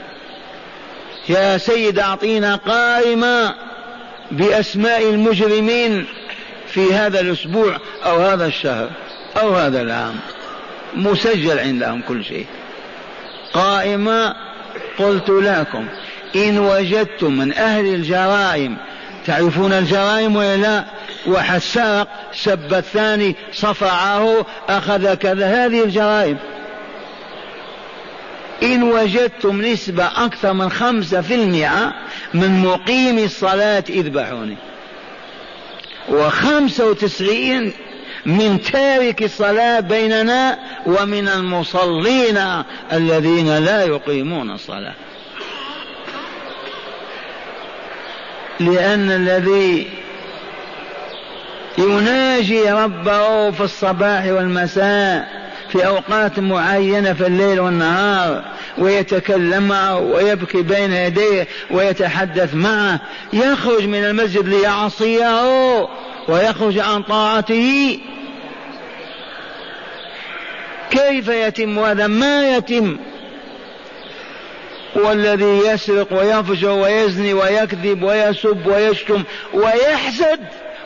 يا 1.30 1.58
سيد 1.58 2.00
أعطينا 2.00 2.56
قائمة 2.56 3.56
بأسماء 4.32 5.10
المجرمين 5.10 6.06
في 6.68 6.94
هذا 6.94 7.20
الأسبوع 7.20 7.78
أو 8.06 8.18
هذا 8.18 8.46
الشهر 8.46 8.90
أو 9.38 9.56
هذا 9.56 9.82
العام. 9.82 10.16
مسجل 10.96 11.60
عندهم 11.60 12.02
كل 12.02 12.24
شيء. 12.24 12.46
قائمة 13.54 14.36
قلت 15.00 15.30
لكم. 15.30 15.88
إن 16.36 16.60
وجدتم 16.60 17.38
من 17.38 17.54
أهل 17.54 17.86
الجرائم 17.86 18.78
تعرفون 19.26 19.74
الجرائم 19.74 20.36
ولا 20.36 20.58
لا؟ 20.58 20.86
واحد 21.28 21.62
سب 22.34 22.74
الثاني 22.74 23.36
صفعه 23.54 24.46
أخذ 24.70 25.14
كذا 25.14 25.66
هذه 25.66 25.84
الجرائم. 25.84 26.38
إن 28.64 28.84
وجدتم 28.84 29.62
نسبة 29.62 30.06
أكثر 30.06 30.54
من 30.54 30.72
خمسة 30.72 31.22
في 31.22 31.36
المئة 31.36 31.94
من 32.34 32.60
مقيم 32.60 33.20
الصلاة 33.20 33.84
اذبحوني. 33.90 34.58
وخمسة 36.10 36.90
وتسعين 36.90 37.74
من 38.26 38.62
تارك 38.62 39.24
الصلاة 39.24 39.80
بيننا 39.80 40.60
ومن 40.86 41.28
المصلين 41.28 42.38
الذين 42.94 43.58
لا 43.58 43.86
يقيمون 43.86 44.52
الصلاة. 44.52 44.94
لأن 48.60 49.12
الذي 49.12 49.88
يناجي 51.78 52.72
ربه 52.72 53.52
في 53.52 53.62
الصباح 53.62 54.26
والمساء 54.26 55.46
في 55.70 55.88
أوقات 55.88 56.40
معينة 56.40 57.14
في 57.14 57.28
الليل 57.28 57.60
والنهار 57.60 58.44
ويتكلم 58.78 59.68
معه 59.68 60.00
ويبكي 60.00 60.62
بين 60.62 60.94
يديه 60.94 61.48
ويتحدث 61.72 62.54
معه 62.54 63.00
يخرج 63.34 63.88
من 63.88 64.06
المسجد 64.06 64.48
ليعصيه 64.48 65.88
ويخرج 66.28 66.80
عن 66.80 67.04
طاعته. 67.04 68.00
كيف 70.92 71.28
يتم 71.28 71.80
هذا؟ 71.80 72.08
ما 72.08 72.58
يتم. 72.58 72.98
والذي 74.96 75.68
يسرق 75.68 76.14
ويفجر 76.14 76.70
ويزني 76.70 77.34
ويكذب 77.34 78.04
ويسب 78.04 78.68
ويشتم 78.68 79.24
ويحسد 79.54 80.40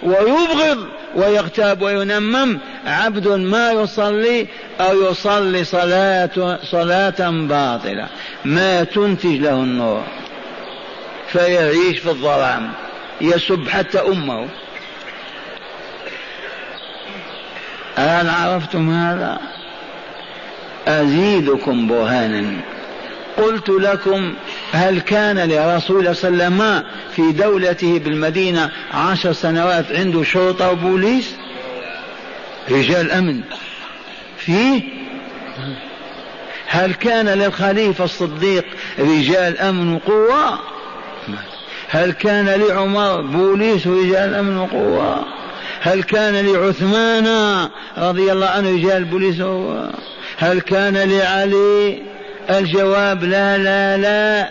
ويبغض 0.04 0.88
ويغتاب 1.15 1.82
وينمم. 1.82 2.60
عبد 2.86 3.28
ما 3.28 3.72
يصلي 3.72 4.48
أو 4.82 5.12
يصلي 5.12 5.63
صلاة 5.63 6.60
صلاة 6.72 7.30
باطلة. 7.30 8.08
ما 8.45 8.84
تنتج 8.84 9.36
له 9.36 9.54
النور. 9.54 10.04
فيعيش 11.28 12.00
في 12.00 12.10
الظلام. 12.10 12.72
يسب 13.22 13.69
حتى 13.69 14.00
أمه. 14.00 14.48
هل 17.95 18.30
عرفتم 18.30 18.89
هذا؟ 18.89 19.39
أزيدكم 20.88 21.88
برهانا. 21.88 22.62
قلت 23.39 23.69
لكم 23.69 24.34
هل 24.71 24.99
كان 24.99 25.38
لرسول 25.38 25.99
الله 25.99 26.13
صلى 26.13 26.30
الله 26.30 26.43
عليه 26.43 26.56
وسلم 26.56 26.84
في 27.15 27.32
دولته 27.32 27.99
بالمدينة 27.99 28.71
عشر 28.93 29.32
سنوات 29.34 29.86
عنده 29.91 30.23
شرطة 30.23 30.71
وبوليس؟ 30.71 31.36
رجال 32.71 33.12
أمن. 33.12 33.41
فيه 34.38 34.82
هل 36.67 36.93
كان 36.93 37.30
للخليفة 37.30 38.04
الصديق 38.04 38.65
رجال 38.99 39.58
أمن 39.58 39.93
وقوة؟ 39.93 40.60
هل 41.89 42.12
كان 42.12 42.45
لعمر 42.45 43.21
بوليس 43.21 43.88
ورجال 43.88 44.34
أمن 44.34 44.58
وقوة؟ 44.58 45.25
هل 45.82 46.04
كان 46.04 46.45
لعثمان 46.45 47.28
رضي 47.97 48.32
الله 48.32 48.47
عنه 48.47 48.69
رجال 48.69 49.06
بوليس 49.06 49.41
هل 50.38 50.62
كان 50.62 50.97
لعلي 50.97 52.02
الجواب 52.49 53.23
لا 53.23 53.58
لا 53.58 53.97
لا. 53.97 54.49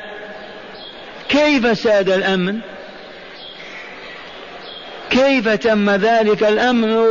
كيف 1.29 1.79
ساد 1.79 2.11
الأمن؟ 2.11 2.59
كيف 5.11 5.49
تم 5.49 5.91
ذلك 5.91 6.43
الأمن؟ 6.43 7.07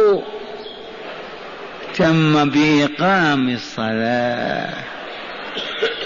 تم 1.95 2.49
بإقام 2.49 3.49
الصلاة. 3.49 4.73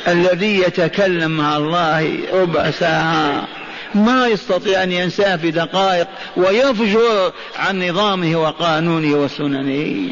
الذي 0.08 0.60
يتكلم 0.60 1.32
مع 1.32 1.58
الله 1.58 2.18
ربع 2.34 2.72
ساعة 2.72 3.48
ما 3.96 4.28
يستطيع 4.28 4.84
أن 4.84 4.92
ينساه 4.92 5.36
في 5.36 5.52
دقائق 5.52 6.08
ويفجر 6.38 7.34
عن 7.60 7.90
نظامه 7.90 8.36
وقانونه 8.36 9.18
وسننه. 9.18 10.10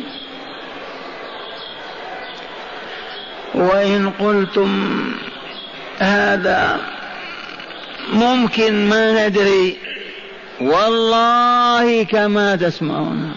وإن 3.53 4.09
قلتم 4.09 4.89
هذا 5.99 6.79
ممكن 8.13 8.89
ما 8.89 9.27
ندري 9.27 9.77
والله 10.61 12.03
كما 12.03 12.55
تسمعون 12.55 13.33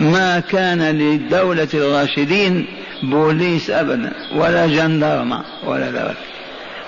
ما 0.00 0.40
كان 0.40 0.82
للدولة 0.82 1.68
الراشدين 1.74 2.66
بوليس 3.02 3.70
أبدا 3.70 4.12
ولا 4.34 4.66
جندرمة 4.66 5.44
ولا 5.64 5.90
ذلك 5.90 6.16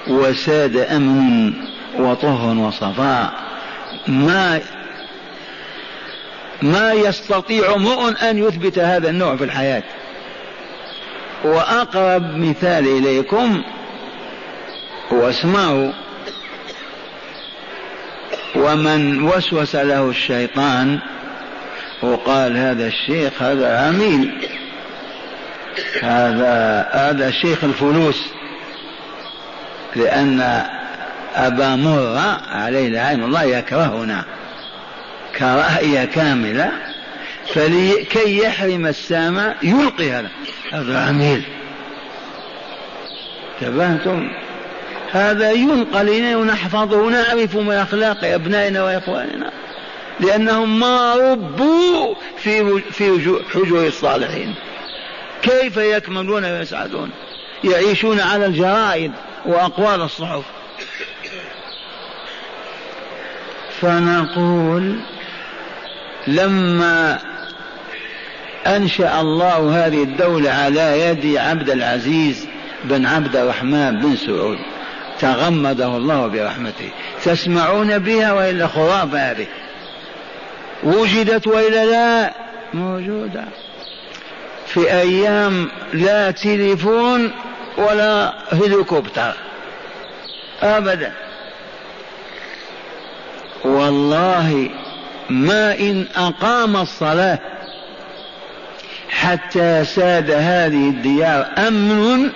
وساد 0.09 0.77
أمن 0.77 1.53
وطهر 1.98 2.57
وصفاء. 2.57 3.33
ما 4.07 4.61
ما 6.62 6.92
يستطيع 6.92 7.75
امرؤ 7.75 8.09
أن 8.22 8.38
يثبت 8.38 8.79
هذا 8.79 9.11
النوع 9.11 9.37
في 9.37 9.44
الحياة. 9.44 9.83
وأقرب 11.45 12.37
مثال 12.37 12.87
إليكم 12.87 13.63
واسمعوا 15.11 15.93
ومن 18.57 19.23
وسوس 19.23 19.77
له 19.77 20.11
الشيطان 20.11 20.99
وقال 22.03 22.57
هذا 22.57 22.87
الشيخ 22.87 23.43
هذا 23.43 23.79
عميل. 23.79 24.49
هذا 26.03 26.89
هذا 26.93 27.31
شيخ 27.31 27.65
الفلوس. 27.65 28.25
لأن 29.97 30.67
أبا 31.35 31.77
مرة 31.77 32.41
عليه 32.51 32.89
لعين 32.89 33.25
الله 33.25 33.43
يكرهنا 33.43 34.25
كراهية 35.39 36.05
كاملة 36.05 36.92
فلكي 37.47 38.39
يحرم 38.39 38.87
السامع 38.87 39.55
يلقي 39.63 40.11
هذا. 40.11 40.31
هذا 40.73 40.99
عميل. 40.99 41.43
تبهتم 43.61 44.33
هذا 45.11 45.53
ينقل 45.53 46.09
إلينا 46.09 46.37
ونحفظه 46.37 46.97
ونعرف 46.97 47.57
من 47.57 47.73
أخلاق 47.73 48.25
أبنائنا 48.25 48.83
وإخواننا 48.85 49.53
لأنهم 50.21 50.81
ما 50.81 51.15
ربوا 51.15 52.15
في 52.37 52.81
في 52.81 53.41
حجر 53.55 53.87
الصالحين. 53.87 54.55
كيف 55.43 55.77
يكملون 55.77 56.45
ويسعدون؟ 56.45 57.11
يعيشون 57.65 58.21
على 58.21 58.47
الجرائد 58.47 59.13
وأقوال 59.45 60.01
الصحف. 60.01 60.45
فنقول 63.81 65.01
لما 66.27 67.19
أنشأ 68.66 69.20
الله 69.20 69.87
هذه 69.87 70.03
الدولة 70.03 70.51
على 70.51 71.01
يد 71.01 71.37
عبد 71.37 71.70
العزيز 71.70 72.48
بن 72.85 73.07
عبد 73.07 73.37
الرحمن 73.37 74.01
بن 74.01 74.16
سعود. 74.16 74.59
تغمده 75.20 75.96
الله 75.96 76.27
برحمته. 76.27 76.90
تسمعون 77.25 77.98
بها 77.98 78.33
وإلا 78.33 78.66
خرافة 78.66 79.31
هذه. 79.31 79.46
وجدت 80.83 81.46
وإلا 81.46 81.85
لا 81.85 82.33
موجودة. 82.75 83.44
في 84.66 84.92
أيام 84.92 85.68
لا 85.92 86.31
تليفون 86.31 87.33
ولا 87.77 88.35
هليكوبتر. 88.53 89.33
أبدا. 90.62 91.12
والله 93.64 94.70
ما 95.31 95.79
إن 95.79 96.07
أقام 96.16 96.77
الصلاة 96.77 97.38
حتى 99.23 99.85
ساد 99.85 100.31
هذه 100.31 100.89
الديار 100.89 101.47
أمن 101.69 102.31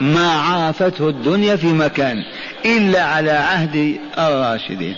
ما 0.00 0.32
عافته 0.32 1.08
الدنيا 1.08 1.56
في 1.56 1.66
مكان 1.66 2.22
إلا 2.66 3.02
على 3.04 3.30
عهد 3.30 4.00
الراشدين. 4.18 4.96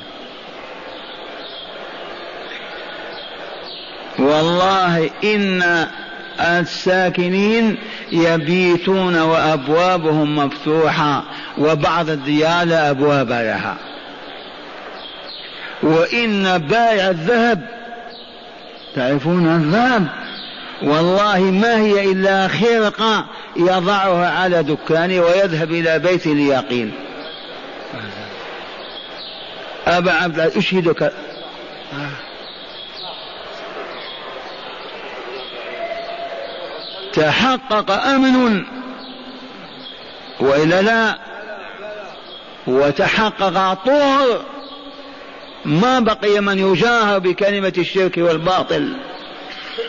والله 4.19 5.11
إن 5.25 5.87
الساكنين 6.41 7.77
يبيتون 8.13 9.17
وأبوابهم 9.19 10.37
مفتوحة 10.37 11.25
وبعض 11.59 12.11
الديار 12.11 12.67
لا 12.67 12.91
أبواب 12.91 13.29
لها. 13.29 13.77
وإن 15.83 16.59
بائع 16.59 17.11
الذهب 17.11 17.61
تعرفون 18.95 19.47
الذهب؟ 19.47 20.26
والله 20.83 21.41
ما 21.41 21.77
هي 21.77 22.13
إلا 22.13 22.49
خرقة 22.49 23.27
يضعها 23.57 24.31
على 24.31 24.63
دكانه 24.63 25.21
ويذهب 25.21 25.71
إلى 25.71 25.99
بيت 25.99 26.27
اليقين. 26.27 26.93
أبا 29.87 30.13
عبد 30.13 30.41
الله 30.41 30.59
أشهدك 30.59 31.13
تحقق 37.13 37.91
أمن 37.91 38.65
وإلا 40.41 40.83
لا؟ 40.83 41.19
وتحقق 42.67 43.75
طهر 43.75 44.41
ما 45.65 46.01
بقي 46.01 46.41
من 46.41 46.59
يجاهر 46.59 47.19
بكلمة 47.19 47.73
الشرك 47.79 48.19
والباطل. 48.19 48.97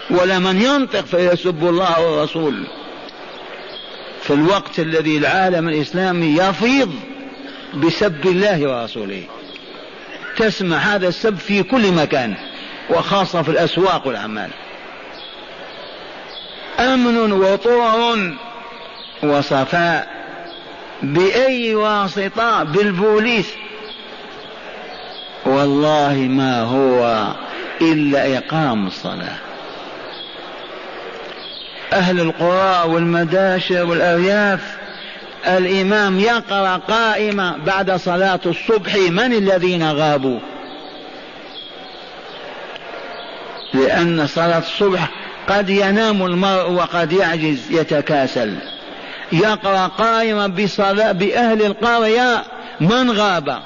ولا 0.10 0.40
من 0.40 0.62
ينطق 0.62 1.06
فيسب 1.06 1.64
الله 1.64 2.02
والرسول 2.02 2.68
في 4.22 4.34
الوقت 4.34 4.80
الذي 4.80 5.18
العالم 5.18 5.70
الإسلامي 5.70 6.38
يفيض 6.38 6.94
بسب 7.74 8.26
الله 8.26 8.68
ورسوله. 8.68 9.24
تسمع 10.38 10.78
هذا 10.78 11.08
السب 11.08 11.38
في 11.38 11.64
كل 11.64 11.92
مكان 11.92 12.36
وخاصة 12.90 13.42
في 13.42 13.50
الأسواق 13.50 14.08
والأعمال. 14.08 14.50
أمن 16.80 17.32
وطهر 17.32 18.18
وصفاء 19.24 20.08
بأي 21.04 21.76
واسطة 21.76 22.64
بالبوليس. 22.64 23.48
والله 25.46 26.14
ما 26.14 26.62
هو 26.62 27.28
إلا 27.82 28.38
إقام 28.38 28.88
الصلاة. 28.88 29.47
أهل 31.94 32.20
القرى 32.20 32.94
والمداشر 32.94 33.86
والأرياف 33.86 34.60
الإمام 35.48 36.20
يقرأ 36.20 36.78
قائمة 36.78 37.58
بعد 37.58 37.92
صلاة 37.92 38.40
الصبح 38.46 38.96
من 38.96 39.34
الذين 39.34 39.92
غابوا؟ 39.92 40.40
لأن 43.74 44.28
صلاة 44.28 44.58
الصبح 44.58 45.10
قد 45.50 45.70
ينام 45.70 46.26
المرء 46.26 46.72
وقد 46.72 47.12
يعجز 47.12 47.72
يتكاسل. 47.72 48.56
يقرأ 49.32 49.88
قائما 49.88 50.48
بصلاة 50.48 51.12
بأهل 51.12 51.66
القرية 51.66 52.44
من 52.80 53.12
غاب؟ 53.12 53.60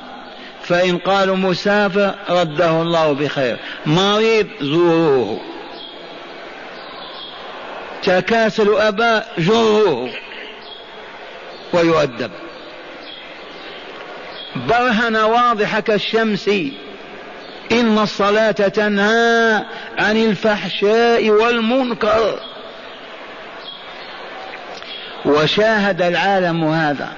فإن 0.63 0.97
قالوا 0.97 1.35
مسافر 1.35 2.15
رده 2.29 2.81
الله 2.81 3.13
بخير. 3.13 3.57
مريض 3.85 4.47
زوروه. 4.61 5.50
تكاسل 8.03 8.75
أبا 8.75 9.23
جروه 9.37 10.09
ويؤدب. 11.73 12.31
برهنة 14.55 15.25
واضحة 15.27 15.79
كالشمس 15.79 16.47
إن 17.71 17.97
الصلاة 17.97 18.51
تنهى 18.51 19.63
عن 19.97 20.17
الفحشاء 20.17 21.29
والمنكر. 21.29 22.39
وشاهد 25.25 26.01
العالم 26.01 26.63
هذا 26.63 27.09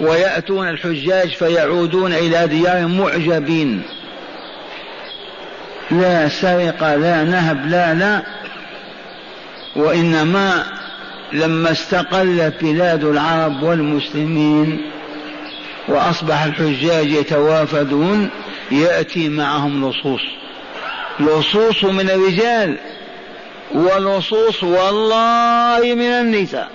ويأتون 0.00 0.68
الحجاج 0.68 1.28
فيعودون 1.28 2.12
إلى 2.12 2.46
ديارهم 2.46 3.00
معجبين. 3.00 3.82
لا 5.90 6.28
سرقة 6.28 6.94
لا 6.94 7.24
نهب 7.24 7.70
لا 7.70 7.94
لا. 7.94 8.22
وإنما 9.76 10.66
لما 11.32 11.70
استقلت 11.70 12.54
بلاد 12.60 13.04
العرب 13.04 13.62
والمسلمين 13.62 14.90
وأصبح 15.88 16.42
الحجاج 16.42 17.10
يتوافدون 17.10 18.30
يأتي 18.70 19.28
معهم 19.28 19.90
لصوص. 19.90 20.20
لصوص 21.20 21.84
من 21.84 22.10
الرجال 22.10 22.78
ولصوص 23.74 24.64
والله 24.64 25.94
من 25.94 26.02
النساء. 26.02 26.70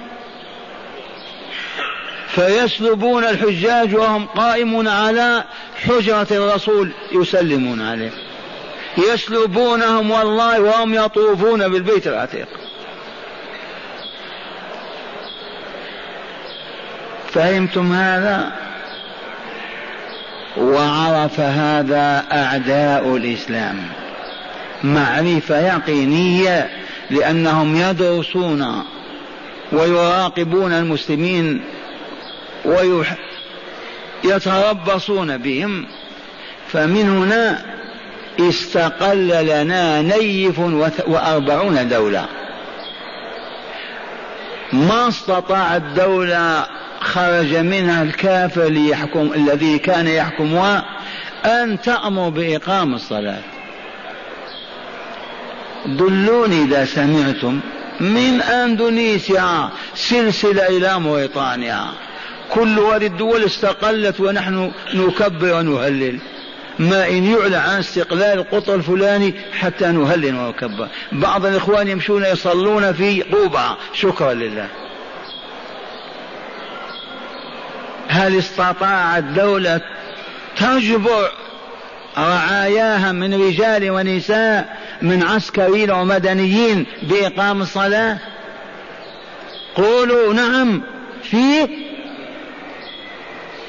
فيسلبون 2.27 3.23
الحجاج 3.23 3.95
وهم 3.95 4.25
قائمون 4.25 4.87
على 4.87 5.43
حجرة 5.87 6.27
الرسول 6.31 6.91
يسلمون 7.11 7.81
عليه. 7.81 8.11
يسلبونهم 8.97 10.11
والله 10.11 10.59
وهم 10.59 10.93
يطوفون 10.93 11.67
بالبيت 11.67 12.07
العتيق. 12.07 12.47
فهمتم 17.33 17.93
هذا؟ 17.93 18.51
وعرف 20.57 21.39
هذا 21.39 22.25
أعداء 22.31 23.15
الإسلام. 23.15 23.87
معرفة 24.83 25.59
يقينية 25.59 26.69
لأنهم 27.09 27.75
يدرسون 27.75 28.83
ويراقبون 29.71 30.73
المسلمين 30.73 31.61
ويتربصون 34.25 35.37
بهم. 35.37 35.87
فمن 36.67 37.09
هنا 37.09 37.59
استقل 38.39 39.27
لنا 39.27 40.01
نيف 40.01 40.59
وأربعون 41.07 41.89
دولة. 41.89 42.25
ما 44.73 45.07
استطاعت 45.07 45.81
دولة 45.81 46.65
خرج 46.99 47.55
منها 47.55 48.03
الكافر 48.03 48.63
ليحكم 48.63 49.33
الذي 49.35 49.79
كان 49.79 50.07
يحكمها 50.07 50.85
أن 51.45 51.81
تأمر 51.81 52.29
بإقام 52.29 52.93
الصلاة. 52.93 53.39
دلوني 55.85 56.63
إذا 56.63 56.85
سمعتم 56.85 57.59
من 57.99 58.41
أندونيسيا 58.41 59.69
سلسلة 59.95 60.67
إلى 60.67 60.99
موريطانيا 60.99 61.85
كل 62.53 62.79
هذه 62.79 63.05
الدول 63.05 63.43
استقلت 63.43 64.19
ونحن 64.19 64.71
نكبر 64.93 65.53
ونهلل. 65.53 66.19
ما 66.79 67.09
إن 67.09 67.23
يعلى 67.23 67.55
عن 67.55 67.79
استقلال 67.79 68.39
القطر 68.39 68.75
الفلاني 68.75 69.33
حتى 69.59 69.87
نهلل 69.87 70.35
ونكبر. 70.35 70.87
بعض 71.11 71.45
الإخوان 71.45 71.87
يمشون 71.87 72.25
يصلون 72.25 72.93
في 72.93 73.23
قوبة. 73.23 73.77
شكرا 73.93 74.33
لله. 74.33 74.67
هل 78.17 78.37
استطاعت 78.37 79.23
دولة 79.23 79.81
تجبر 80.55 81.31
رعاياها 82.17 83.11
من 83.11 83.33
رجال 83.33 83.91
ونساء 83.91 84.77
من 85.01 85.23
عسكريين 85.23 85.91
ومدنيين 85.91 86.85
بإقام 87.03 87.61
الصلاة 87.61 88.17
قولوا 89.75 90.33
نعم 90.33 90.81
في 91.23 91.67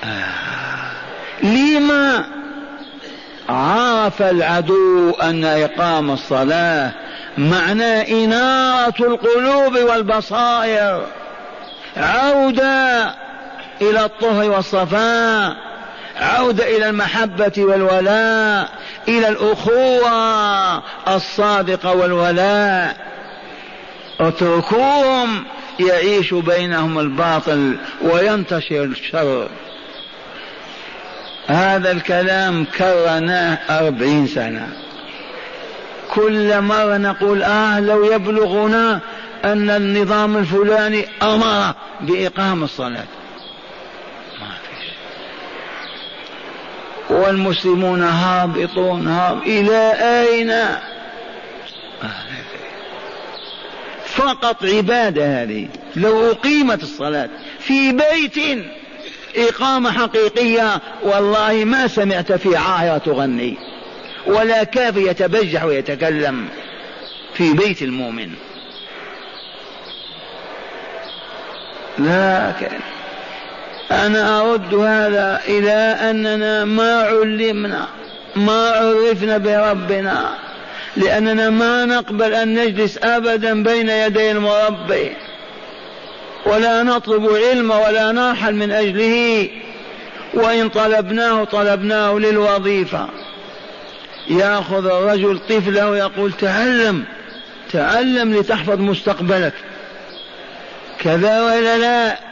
آه. 0.04 0.48
لما 1.42 2.24
عرف 3.48 4.22
العدو 4.22 5.10
أن 5.10 5.44
إقام 5.44 6.10
الصلاة 6.10 6.90
معنى 7.38 8.24
إنارة 8.24 8.94
القلوب 9.00 9.74
والبصائر 9.74 11.06
عودة 11.96 13.14
إلى 13.82 14.04
الطهر 14.04 14.50
والصفاء. 14.50 15.56
عودة 16.16 16.76
إلى 16.76 16.88
المحبة 16.88 17.52
والولاء 17.56 18.68
إلى 19.08 19.28
الأخوة 19.28 20.82
الصادقة 21.16 21.94
والولاء. 21.94 22.96
اتركوهم 24.20 25.44
يعيش 25.80 26.34
بينهم 26.34 26.98
الباطل 26.98 27.76
وينتشر 28.02 28.84
الشر. 28.84 29.48
هذا 31.46 31.90
الكلام 31.90 32.64
كرناه 32.78 33.58
أربعين 33.70 34.26
سنة. 34.26 34.68
كل 36.14 36.60
مرة 36.60 36.96
نقول 36.96 37.42
آه 37.42 37.80
لو 37.80 38.12
يبلغنا 38.12 39.00
أن 39.44 39.70
النظام 39.70 40.36
الفلاني 40.36 41.06
أمر 41.22 41.74
بإقام 42.00 42.64
الصلاة 42.64 43.04
ما 44.40 44.48
فيش 44.62 44.88
والمسلمون 47.10 48.02
هابطون 48.02 49.06
هاب. 49.06 49.42
إلى 49.42 49.92
أين؟ 49.92 50.52
فقط 54.06 54.64
عبادة 54.64 55.42
هذه 55.42 55.68
لو 55.96 56.30
أقيمت 56.30 56.82
الصلاة 56.82 57.28
في 57.58 57.92
بيت 57.92 58.66
إقامة 59.36 59.92
حقيقية 59.92 60.80
والله 61.02 61.64
ما 61.64 61.86
سمعت 61.86 62.32
في 62.32 62.56
عاهرة 62.56 62.98
تغني 62.98 63.58
ولا 64.26 64.64
كافر 64.64 65.00
يتبجح 65.00 65.64
ويتكلم 65.64 66.48
في 67.34 67.52
بيت 67.52 67.82
المؤمن. 67.82 68.30
لكن 71.98 72.78
أنا 73.90 74.40
أرد 74.40 74.74
هذا 74.74 75.40
إلى 75.48 75.96
أننا 76.10 76.64
ما 76.64 77.02
علمنا 77.02 77.86
ما 78.36 78.68
عرفنا 78.70 79.38
بربنا 79.38 80.34
لأننا 80.96 81.50
ما 81.50 81.84
نقبل 81.84 82.34
أن 82.34 82.54
نجلس 82.54 82.98
أبدا 83.02 83.62
بين 83.62 83.88
يدي 83.88 84.30
المربي 84.30 85.12
ولا 86.46 86.82
نطلب 86.82 87.30
علم 87.32 87.70
ولا 87.70 88.12
نرحل 88.12 88.54
من 88.54 88.70
أجله 88.70 89.48
وإن 90.34 90.68
طلبناه 90.68 91.44
طلبناه 91.44 92.12
للوظيفة. 92.18 93.08
يأخذ 94.30 94.86
الرجل 94.86 95.38
طفله 95.48 95.90
ويقول 95.90 96.32
تعلم 96.32 97.04
تعلم 97.72 98.34
لتحفظ 98.34 98.80
مستقبلك. 98.80 99.52
كذا 101.00 101.42
ولا 101.42 101.78
لا. 101.78 102.27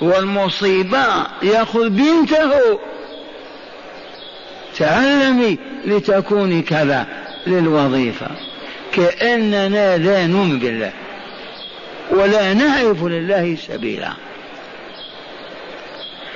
والمصيبة 0.00 1.06
يأخذ 1.42 1.88
بنته. 1.88 2.78
تعلمي 4.78 5.58
لتكوني 5.84 6.62
كذا 6.62 7.06
للوظيفة. 7.46 8.26
كأننا 8.92 9.98
لا 9.98 10.26
نؤمن 10.26 10.58
بالله 10.58 10.92
ولا 12.10 12.54
نعرف 12.54 13.04
لله 13.04 13.56
سبيلا. 13.68 14.12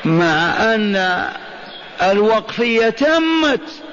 مع 0.04 0.56
أن 0.74 1.24
الوقفية 2.02 2.88
تمت. 2.88 3.87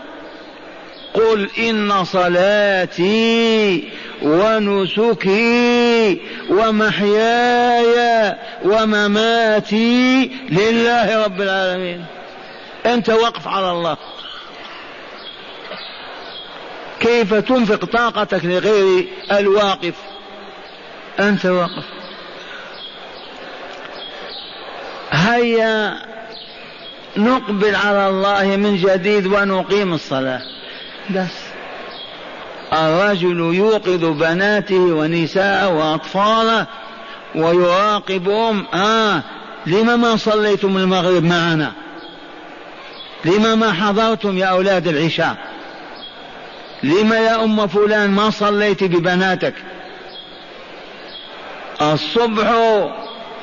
قل 1.15 1.49
إن 1.59 2.03
صلاتي 2.03 3.83
ونسكي 4.21 6.21
ومحياي 6.49 8.35
ومماتي 8.65 10.31
لله 10.49 11.23
رب 11.23 11.41
العالمين. 11.41 12.05
أنت 12.85 13.09
وقف 13.09 13.47
على 13.47 13.71
الله. 13.71 13.97
كيف 16.99 17.33
تنفق 17.33 17.85
طاقتك 17.85 18.45
لغير 18.45 19.07
الواقف؟ 19.31 19.95
أنت 21.19 21.45
واقف 21.45 21.83
هيا 25.11 25.95
نقبل 27.17 27.75
على 27.75 28.07
الله 28.07 28.45
من 28.45 28.77
جديد 28.77 29.27
ونقيم 29.27 29.93
الصلاة. 29.93 30.54
بس. 31.09 31.45
الرجل 32.73 33.39
يوقظ 33.55 34.05
بناته 34.05 34.79
ونساءه 34.79 35.67
وأطفاله 35.67 36.67
ويراقبهم. 37.35 38.65
آه 38.73 39.23
لما 39.65 39.95
ما 39.95 40.15
صليتم 40.15 40.77
المغرب 40.77 41.23
معنا؟ 41.23 41.71
لما 43.25 43.55
ما 43.55 43.73
حضرتم 43.73 44.37
يا 44.37 44.45
أولاد 44.45 44.87
العشاء؟ 44.87 45.37
لما 46.83 47.17
يا 47.17 47.43
أم 47.43 47.67
فلان 47.67 48.09
ما 48.09 48.29
صليت 48.29 48.83
ببناتك؟ 48.83 49.53
الصبح 51.81 52.51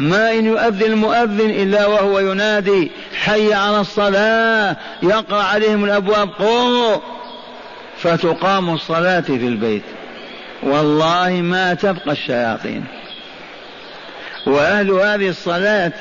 ما 0.01 0.33
إن 0.33 0.47
يؤذن 0.47 0.83
المؤذن 0.83 1.51
إلا 1.51 1.87
وهو 1.87 2.19
ينادي 2.19 2.91
حي 3.25 3.53
على 3.55 3.81
الصلاة 3.81 4.77
يقرأ 5.03 5.43
عليهم 5.43 5.85
الأبواب 5.85 6.31
قوموا. 6.39 6.97
فتقام 8.03 8.75
الصلاة 8.75 9.21
في 9.21 9.47
البيت. 9.47 9.83
والله 10.63 11.31
ما 11.31 11.75
تبقى 11.75 12.13
الشياطين. 12.13 12.85
وأهل 14.47 14.91
هذه 14.91 15.29
الصلاة 15.29 15.93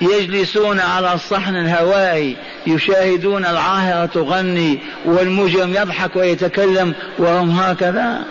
يجلسون 0.00 0.80
على 0.80 1.14
الصحن 1.14 1.56
الهوائي 1.56 2.36
يشاهدون 2.66 3.46
العاهرة 3.46 4.06
تغني 4.06 4.78
والمجرم 5.04 5.70
يضحك 5.70 6.16
ويتكلم 6.16 6.94
وهم 7.18 7.50
هكذا. 7.50 8.24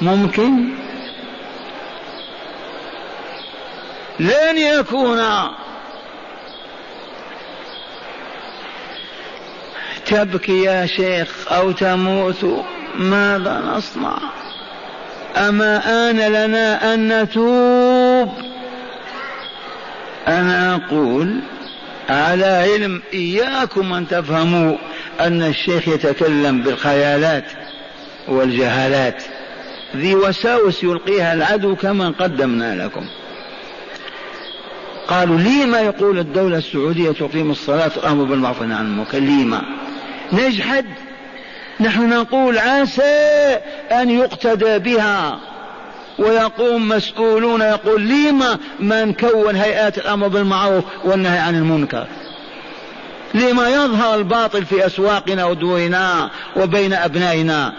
ممكن؟ 0.00 0.68
لن 4.20 4.58
يكون 4.58 5.20
تبكي 10.12 10.62
يا 10.62 10.86
شيخ 10.86 11.52
أو 11.52 11.72
تموت 11.72 12.44
ماذا 12.98 13.62
نصنع؟ 13.76 14.18
أما 15.36 16.10
آن 16.10 16.16
لنا 16.16 16.94
أن 16.94 17.22
نتوب؟ 17.22 18.32
أنا 20.28 20.74
أقول 20.74 21.40
على 22.08 22.44
علم 22.44 23.02
إياكم 23.14 23.92
أن 23.92 24.08
تفهموا 24.08 24.76
أن 25.20 25.42
الشيخ 25.42 25.88
يتكلم 25.88 26.62
بالخيالات 26.62 27.44
والجهالات. 28.28 29.22
ذي 29.96 30.14
وساوس 30.14 30.84
يلقيها 30.84 31.34
العدو 31.34 31.76
كما 31.76 32.14
قدمنا 32.20 32.84
لكم. 32.84 33.06
قالوا 35.08 35.38
لما 35.38 35.80
يقول 35.80 36.18
الدولة 36.18 36.58
السعودية 36.58 37.10
تقيم 37.10 37.50
الصلاة 37.50 37.90
وأمر 37.96 38.24
بالمعروف 38.24 38.62
عن 38.62 38.72
المنكر؟ 38.72 39.18
لما؟ 39.18 39.62
نجحد. 40.32 40.86
نحن 41.80 42.08
نقول 42.08 42.58
عسى 42.58 43.58
أن 43.92 44.10
يقتدى 44.10 44.78
بها. 44.78 45.38
ويقوم 46.18 46.88
مسؤولون 46.88 47.60
يقول 47.60 48.08
لما 48.08 48.58
من 48.80 49.12
كون 49.12 49.56
هيئات 49.56 49.98
الأمر 49.98 50.28
بالمعروف 50.28 50.84
والنهي 51.04 51.38
عن 51.38 51.54
المنكر. 51.54 52.06
لما 53.34 53.68
يظهر 53.68 54.14
الباطل 54.14 54.64
في 54.64 54.86
أسواقنا 54.86 55.44
ودورنا 55.44 56.30
وبين 56.56 56.92
أبنائنا. 56.92 57.72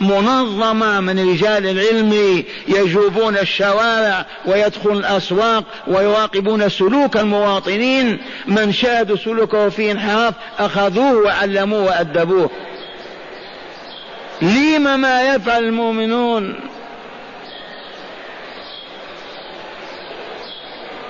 منظمة 0.00 1.00
من 1.00 1.30
رجال 1.32 1.66
العلم 1.66 2.44
يجوبون 2.68 3.36
الشوارع 3.36 4.26
ويدخلون 4.46 4.96
الأسواق 4.96 5.64
ويراقبون 5.86 6.68
سلوك 6.68 7.16
المواطنين. 7.16 8.18
من 8.46 8.72
شاهدوا 8.72 9.16
سلوكه 9.16 9.68
في 9.68 9.92
انحراف 9.92 10.34
أخذوه 10.58 11.24
وعلموه 11.24 11.84
وأدبوه. 11.84 12.50
لم 14.42 15.00
ما 15.00 15.22
يفعل 15.22 15.64
المؤمنون؟ 15.64 16.54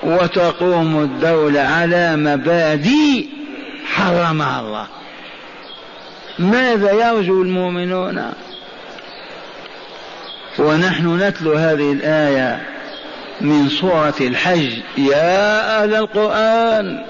وتقوم 0.03 1.03
الدولة 1.03 1.59
على 1.59 2.15
مبادئ 2.15 3.25
حرمها 3.85 4.59
الله. 4.59 4.87
ماذا 6.39 6.91
يرجو 6.91 7.41
المؤمنون؟ 7.41 8.33
ونحن 10.59 11.17
نتلو 11.17 11.53
هذه 11.53 11.91
الآية 11.91 12.61
من 13.41 13.69
سورة 13.69 14.15
الحج. 14.21 14.69
يا 14.97 15.83
أهل 15.83 15.95
القرآن 15.95 17.03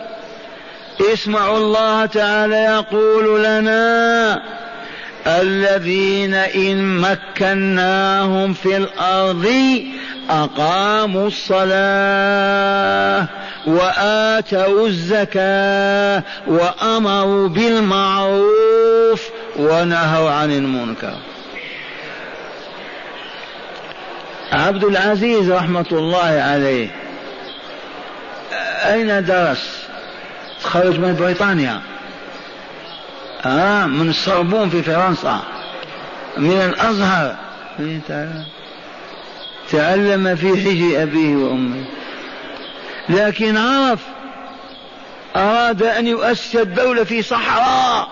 اسمعوا 1.13 1.57
الله 1.57 2.05
تعالى 2.05 2.55
يقول 2.55 3.43
لنا 3.43 4.41
الذين 5.27 6.33
إن 6.33 6.97
مكناهم 6.97 8.53
في 8.53 8.77
الأرض 8.77 9.47
أقاموا 10.29 11.27
الصلاة 11.27 13.27
وآتوا 13.67 14.87
الزكاة 14.87 16.23
وأمروا 16.47 17.47
بالمعروف 17.47 19.29
ونهوا 19.55 20.29
عن 20.29 20.51
المنكر. 20.51 21.13
عبد 24.51 24.83
العزيز 24.83 25.51
رحمة 25.51 25.85
الله 25.91 26.41
عليه. 26.41 26.87
أين 28.85 29.25
درس؟ 29.25 29.87
خرج 30.61 30.99
من 30.99 31.15
بريطانيا. 31.19 31.81
آه 33.45 33.85
من 33.85 34.09
الصربون 34.09 34.69
في 34.69 34.83
فرنسا. 34.83 35.39
من 36.37 36.51
الأزهر. 36.51 37.35
تعلم 39.71 40.35
في 40.35 40.47
حجر 40.47 41.03
أبيه 41.03 41.35
وأمه. 41.35 41.85
لكن 43.09 43.57
عرف 43.57 43.99
أراد 45.35 45.83
أن 45.83 46.07
يؤسس 46.07 46.55
الدولة 46.55 47.03
في 47.03 47.21
صحراء 47.21 48.07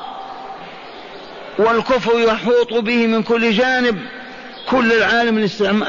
والكفر 1.58 2.20
يحوط 2.20 2.74
به 2.74 3.08
من 3.08 3.24
كل 3.24 3.52
جانب. 3.52 4.02
كل 4.70 4.94
العالم 4.94 5.38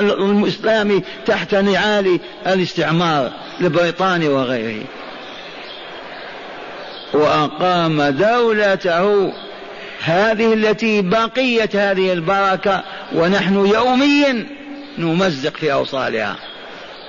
الإسلامي 0.05 1.03
تحت 1.27 1.55
نعال 1.55 2.21
الاستعمار 2.47 3.33
لبريطانيا 3.61 4.29
وغيره. 4.29 4.85
وأقام 7.12 8.03
دولته 8.03 9.33
هذه 10.05 10.55
التي 10.55 11.03
بقيت 11.03 11.77
هذه 11.77 12.12
البركة 12.12 12.85
ونحن 13.15 13.67
يوميا 13.67 14.47
نمزق 14.99 15.57
في 15.57 15.73
أوصالها. 15.73 16.37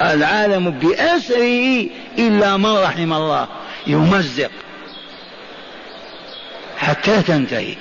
العالم 0.02 0.70
بأسره 0.70 1.86
إلا 2.18 2.58
من 2.58 2.78
رحم 2.78 3.14
الله 3.14 3.48
يمزق 3.88 4.52
حتى 6.78 7.22
تنتهي. 7.22 7.76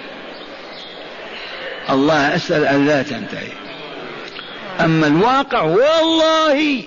الله 1.91 2.35
أسأل 2.35 2.65
أن 2.65 2.87
لا 2.87 3.03
تنتهي. 3.03 3.66
أما 4.81 5.07
الواقع 5.07 5.63
والله 5.63 6.83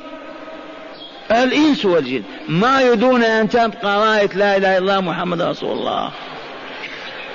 الإنس 1.31 1.85
والجن 1.85 2.23
ما 2.47 2.81
يدون 2.81 3.23
أن 3.23 3.49
تبقى 3.49 3.99
راية 3.99 4.29
لا 4.35 4.57
إله 4.57 4.77
إلا 4.77 4.77
الله 4.77 5.01
محمد 5.01 5.41
رسول 5.41 5.77
الله. 5.77 6.11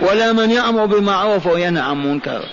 ولا 0.00 0.32
من 0.32 0.50
يأمر 0.50 0.86
بالمعروف 0.86 1.46
وينهى 1.46 1.82
عن 1.82 2.06
منكر 2.06 2.44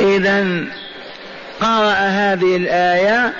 إذا 0.00 0.64
قرأ 1.60 1.92
هذه 1.92 2.56
الآية 2.56 3.32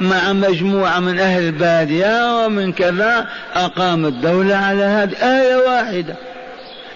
مع 0.00 0.32
مجموعة 0.32 1.00
من 1.00 1.18
أهل 1.18 1.42
البادية 1.42 2.44
ومن 2.44 2.72
كذا 2.72 3.26
أقام 3.54 4.06
الدولة 4.06 4.56
على 4.56 4.82
هذه 4.82 5.14
آية 5.22 5.56
واحدة. 5.56 6.16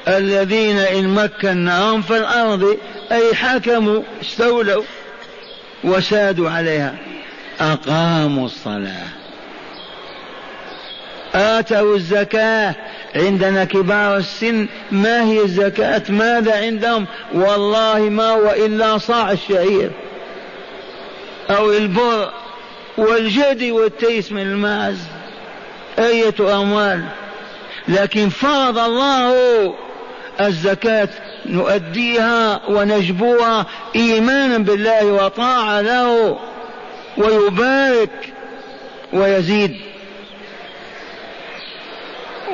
الذين 0.08 0.78
إن 0.78 1.08
مكناهم 1.08 2.02
في 2.02 2.16
الأرض 2.16 2.76
أي 3.12 3.34
حكموا 3.34 4.02
استولوا 4.22 4.82
وسادوا 5.84 6.50
عليها. 6.50 6.94
أقاموا 7.60 8.46
الصلاة. 8.46 9.06
آتوا 11.34 11.96
الزكاة. 11.96 12.74
عندنا 13.16 13.64
كبار 13.64 14.16
السن. 14.16 14.66
ما 14.92 15.24
هي 15.24 15.40
الزكاة؟ 15.42 16.02
ماذا 16.08 16.56
عندهم؟ 16.56 17.06
والله 17.34 17.98
ما 17.98 18.28
هو 18.28 18.50
إلا 18.50 18.98
صاع 18.98 19.32
الشعير. 19.32 19.90
أو 21.50 21.72
البر 21.72 22.32
والجدي 22.98 23.72
والتيس 23.72 24.32
من 24.32 24.42
الماعز 24.42 24.98
أية 25.98 26.60
أموال. 26.60 27.04
لكن 27.88 28.28
فرض 28.28 28.78
الله 28.78 29.34
الزكاة 30.46 31.08
نؤديها 31.46 32.60
ونجبوها 32.68 33.66
إيمانا 33.96 34.58
بالله 34.58 35.06
وطاعة 35.06 35.80
له 35.80 36.38
ويبارك 37.16 38.32
ويزيد. 39.12 39.76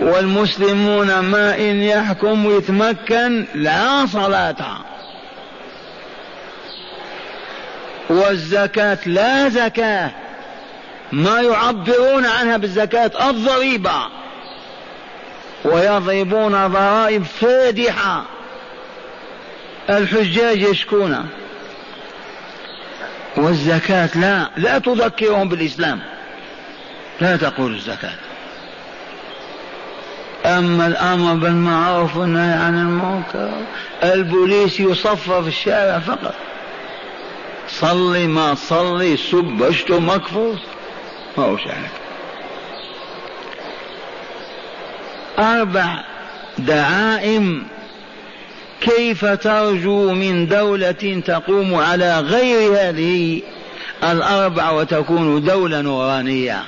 والمسلمون 0.03 1.19
ما 1.19 1.55
إن 1.55 1.83
يحكم 1.83 2.47
ويتمكن 2.47 3.47
لا 3.55 4.07
صلاة. 4.07 4.79
والزكاة 8.11 8.99
لا 9.07 9.49
زكاة. 9.49 10.11
ما 11.13 11.41
يعبرون 11.41 12.27
عنها 12.27 12.57
بالزكاة 12.57 13.31
الضريبة. 13.31 14.16
ويضربون 15.65 16.67
ضرائب 16.67 17.23
فادحة. 17.23 18.25
الحجاج 19.91 20.63
يشكون. 20.63 21.29
والزكاة 23.37 24.19
لا 24.19 24.51
لا 24.57 24.79
تذكرهم 24.79 25.49
بالإسلام. 25.49 26.01
لا 27.21 27.37
تقول 27.37 27.75
الزكاة. 27.75 28.15
أما 30.47 30.87
الأمر 30.87 31.35
بالمعروف 31.35 32.17
والنهي 32.17 32.55
عن 32.55 32.75
المنكر 32.75 33.51
البوليس 34.03 34.81
يصفى 34.81 35.43
في 35.43 35.49
الشارع 35.49 35.99
فقط. 35.99 36.35
صلي 37.69 38.27
ما 38.27 38.55
تصلي 38.55 39.17
سب 39.17 39.63
اشتم 39.63 40.11
اكفر 40.11 40.55
ما 41.39 41.45
هو 41.45 41.57
شأنك؟ 41.57 42.06
أربع 45.39 46.05
دعائم 46.59 47.67
كيف 48.81 49.25
ترجو 49.25 50.13
من 50.13 50.47
دولة 50.47 51.23
تقوم 51.27 51.75
على 51.75 52.21
غير 52.21 52.73
هذه 52.73 53.43
الأربع 54.05 54.71
وتكون 54.71 55.45
دولة 55.45 55.81
نورانية؟ 55.81 56.63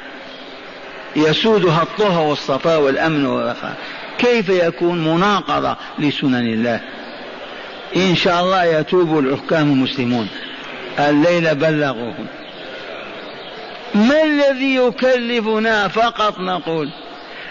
يسودها 1.16 1.82
الطهر 1.82 2.26
والصفاء 2.26 2.80
والأمن 2.80 3.26
والرخاء. 3.26 3.74
كيف 4.18 4.48
يكون 4.48 5.04
مناقضة 5.04 5.76
لسنن 5.98 6.52
الله؟ 6.52 6.80
إن 7.96 8.16
شاء 8.16 8.42
الله 8.42 8.64
يتوب 8.64 9.18
الحكام 9.18 9.72
المسلمون. 9.72 10.28
الليلة 10.98 11.52
بلغوهم 11.52 12.26
ما 13.94 14.22
الذي 14.22 14.74
يكلفنا؟ 14.74 15.88
فقط 15.88 16.38
نقول 16.40 16.90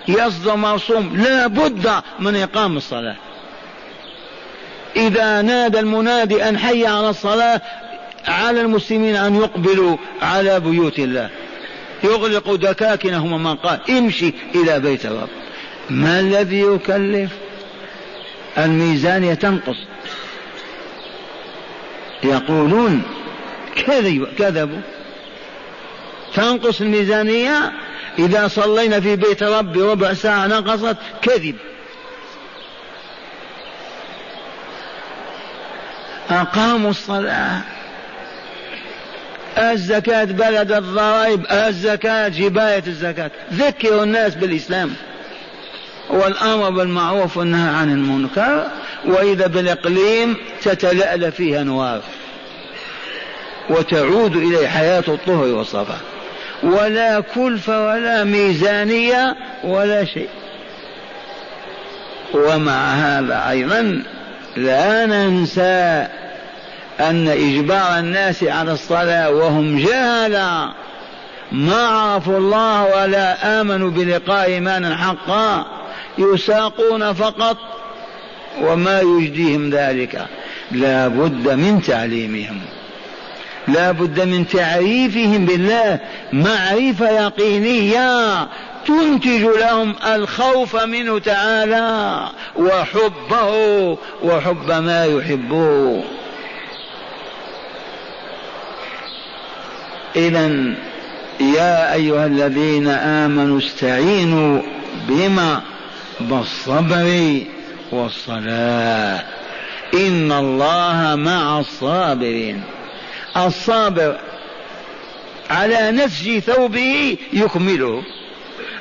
يصدر 0.07 0.55
مرسوم 0.55 1.17
لا 1.17 1.47
بد 1.47 1.91
من 2.19 2.35
إقام 2.35 2.77
الصلاة. 2.77 3.15
إذا 4.95 5.41
نادى 5.41 5.79
المنادي 5.79 6.49
أن 6.49 6.57
حي 6.57 6.87
على 6.87 7.09
الصلاة 7.09 7.61
على 8.27 8.61
المسلمين 8.61 9.15
أن 9.15 9.35
يقبلوا 9.35 9.97
على 10.21 10.59
بيوت 10.59 10.99
الله. 10.99 11.29
يغلق 12.03 12.55
دكاكنهم 12.55 13.43
من 13.43 13.55
قال 13.55 13.79
امشي 13.89 14.33
إلى 14.55 14.79
بيت 14.79 15.05
الرب. 15.05 15.29
ما 15.89 16.19
الذي 16.19 16.61
يكلف؟ 16.61 17.31
الميزانية 18.57 19.33
تنقص 19.33 19.77
يقولون 22.23 23.01
كذب 23.75 24.27
كذبوا. 24.37 24.81
تنقص 26.33 26.81
الميزانية؟ 26.81 27.71
إذا 28.19 28.47
صلينا 28.47 28.99
في 28.99 29.15
بيت 29.15 29.43
ربي 29.43 29.81
ربع 29.81 30.13
ساعة 30.13 30.47
نقصت 30.47 30.97
كذب. 31.21 31.55
أقاموا 36.29 36.89
الصلاة. 36.89 37.61
الزكاة 39.57 40.23
بلد 40.23 40.71
الضرائب 40.71 41.45
الزكاة 41.51 42.27
جباية 42.27 42.83
الزكاة. 42.87 43.31
ذكروا 43.53 44.03
الناس 44.03 44.35
بالإسلام. 44.35 44.95
والأمر 46.09 46.69
بالمعروف 46.69 47.37
والنهي 47.37 47.75
عن 47.75 47.91
المنكر 47.91 48.67
وإذا 49.05 49.47
بالإقليم 49.47 50.37
تتلألأ 50.61 51.29
فيها 51.29 51.61
أنوار 51.61 52.01
وتعود 53.69 54.35
إليه 54.35 54.67
حياة 54.67 55.03
الطهر 55.07 55.45
والصفا. 55.45 55.97
ولا 56.63 57.19
كلفة 57.19 57.87
ولا 57.87 58.23
ميزانية 58.23 59.35
ولا 59.63 60.05
شيء. 60.05 60.29
ومع 62.33 62.91
هذا 62.91 63.49
أيضا 63.49 64.03
لا 64.55 65.05
ننسى 65.05 66.07
أن 66.99 67.27
إجبار 67.27 67.99
الناس 67.99 68.43
على 68.43 68.71
الصلاة 68.71 69.31
وهم 69.31 69.77
جهلا 69.77 70.69
ما 71.51 71.87
عرفوا 71.87 72.37
الله 72.37 72.85
ولا 72.85 73.61
آمنوا 73.61 73.89
بلقاء 73.89 74.45
إيمانا 74.45 74.97
حقا 74.97 75.65
يساقون 76.17 77.13
فقط 77.13 77.57
وما 78.61 79.01
يجديهم 79.01 79.69
ذلك. 79.69 80.25
لا 80.71 81.07
بد 81.07 81.47
من 81.47 81.81
تعليمهم. 81.81 82.61
لا 83.67 83.91
بد 83.91 84.19
من 84.21 84.47
تعريفهم 84.47 85.45
بالله. 85.45 85.99
معرفة 86.33 87.09
يقينية 87.09 88.47
تنتج 88.87 89.41
لهم 89.59 89.95
الخوف 90.15 90.83
منه 90.83 91.19
تعالى 91.19 92.19
وحبه 92.55 93.97
وحب 94.23 94.71
ما 94.71 95.05
يحبه. 95.05 96.03
إذا 100.15 100.47
يا 101.39 101.93
أيها 101.93 102.25
الذين 102.25 102.87
آمنوا 102.87 103.57
استعينوا 103.57 104.61
بما 105.07 105.61
بالصبر 106.19 107.41
والصلاة. 107.91 109.23
إن 109.93 110.31
الله 110.31 111.15
مع 111.15 111.59
الصابرين. 111.59 112.63
الصابر 113.37 114.17
على 115.49 115.91
نسج 115.91 116.39
ثوبه 116.39 117.17
يكمله 117.33 118.03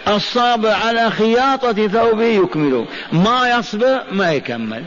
الصابر 0.09 0.71
على 0.71 1.11
خياطة 1.11 1.89
ثوبه 1.89 2.25
يكمله 2.25 2.87
ما 3.13 3.59
يصبر 3.59 4.03
ما 4.11 4.33
يكمل. 4.33 4.85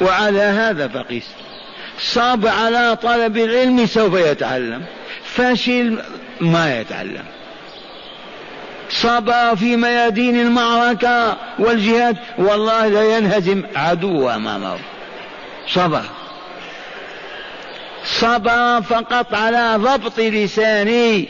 وعلى 0.00 0.40
هذا 0.40 0.88
فقيس. 0.88 1.26
صاب 1.98 2.46
على 2.46 2.96
طلب 3.02 3.36
العلم 3.36 3.86
سوف 3.86 4.14
يتعلم. 4.14 4.84
فشل 5.24 6.02
ما 6.40 6.80
يتعلم. 6.80 7.24
صبر 8.90 9.56
في 9.56 9.76
ميادين 9.76 10.40
المعركة 10.40 11.36
والجهاد. 11.58 12.16
والله 12.38 12.88
لا 12.88 13.16
ينهزم 13.16 13.62
عدو 13.76 14.30
أمامه. 14.30 14.78
صبر. 15.68 16.02
صبر 18.20 18.82
فقط 18.82 19.34
على 19.34 19.74
ضبط 19.76 20.18
لسانه 20.18 21.26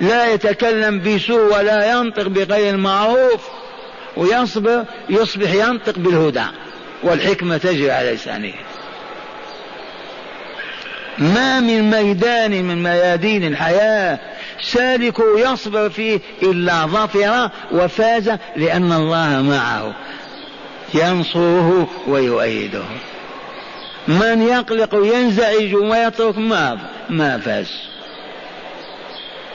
لا 0.00 0.32
يتكلم 0.32 1.00
بسوء 1.00 1.58
ولا 1.58 1.90
ينطق 1.90 2.26
بغير 2.26 2.74
المعروف. 2.74 3.48
ويصبر 4.16 4.84
يصبح 5.08 5.52
ينطق 5.52 5.98
بالهدى. 5.98 6.44
والحكمة 7.02 7.56
تجري 7.56 7.90
على 7.90 8.12
لسانه. 8.12 8.52
ما 11.18 11.60
من 11.60 11.90
ميدان 11.90 12.64
من 12.64 12.82
ميادين 12.82 13.44
الحياة 13.44 14.18
سالك 14.62 15.18
يصبر 15.36 15.90
فيه 15.90 16.20
إلا 16.42 16.86
ظفر 16.86 17.50
وفاز 17.72 18.32
لأن 18.56 18.92
الله 18.92 19.42
معه. 19.42 19.94
ينصره 20.94 21.88
ويؤيده. 22.06 22.84
من 24.08 24.42
يقلق 24.42 24.94
وينزعج 24.94 25.74
ويترك 25.74 26.38
ما 26.38 26.78
ما 27.10 27.38
فاز. 27.38 27.70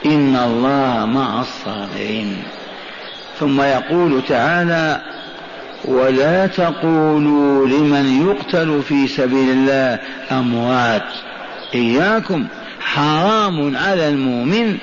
إن 0.06 0.36
الله 0.36 1.06
مع 1.06 1.40
الصابرين. 1.40 2.42
ثم 3.40 3.62
يقول 3.62 4.22
تعالى 4.28 5.00
ولا 5.84 6.46
تقولوا 6.46 7.68
لمن 7.68 8.28
يقتل 8.28 8.82
في 8.82 9.08
سبيل 9.08 9.50
الله 9.50 9.98
أموات. 10.32 11.08
إياكم. 11.74 12.46
حرام 12.80 13.76
على 13.76 14.08
المؤمن 14.08 14.78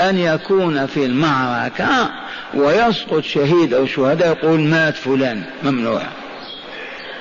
أن 0.00 0.18
يكون 0.18 0.86
في 0.86 1.06
المعركة 1.06 2.10
ويسقط 2.54 3.22
شهيد 3.22 3.74
أو 3.74 3.86
شهداء 3.86 4.28
يقول 4.28 4.60
مات 4.60 4.94
فلان 4.94 5.42
ممنوع. 5.62 6.02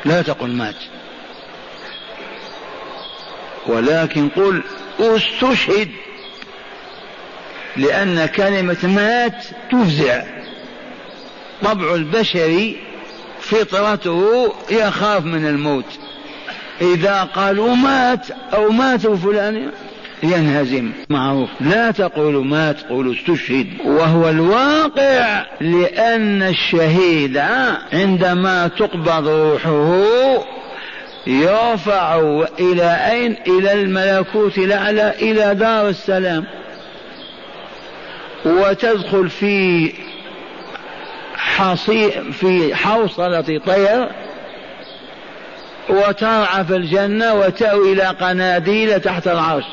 لا 0.05 0.21
تقل 0.21 0.49
مات. 0.49 0.75
ولكن 3.67 4.29
قل 4.29 4.61
استشهد 4.99 5.87
لأن 7.77 8.25
كلمة 8.25 8.77
مات 8.83 9.45
تفزع. 9.71 10.23
طبع 11.63 11.95
البشري 11.95 12.77
فطرته 13.39 14.53
يخاف 14.71 15.25
من 15.25 15.47
الموت. 15.47 15.85
إذا 16.81 17.23
قالوا 17.23 17.75
مات 17.75 18.27
أو 18.53 18.69
مات 18.69 19.07
فلان 19.07 19.71
ينهزم. 20.23 20.91
معروف. 21.09 21.49
لا 21.61 21.91
تقولوا 21.91 22.43
مات 22.43 22.81
قولوا 22.83 23.13
استشهد. 23.13 23.67
وهو 23.85 24.29
الواقع 24.29 25.45
لأن 25.61 26.43
الشهيد 26.43 27.37
عندما 27.93 28.67
تقبض 28.67 29.27
روحه 29.27 30.03
يرفع 31.27 32.19
إلى 32.59 32.97
أين؟ 33.11 33.35
إلى 33.47 33.73
الملكوت 33.73 34.57
الأعلى 34.57 35.13
إلى 35.21 35.55
دار 35.55 35.89
السلام. 35.89 36.45
وتدخل 38.45 39.29
في 39.29 39.93
حصي 41.35 42.11
في 42.11 42.75
حوصلة 42.75 43.61
طير 43.65 44.09
وترعى 45.89 46.65
في 46.65 46.75
الجنة 46.75 47.33
وتأوي 47.33 47.93
إلى 47.93 48.03
قناديل 48.03 48.99
تحت 48.99 49.27
العرش. 49.27 49.65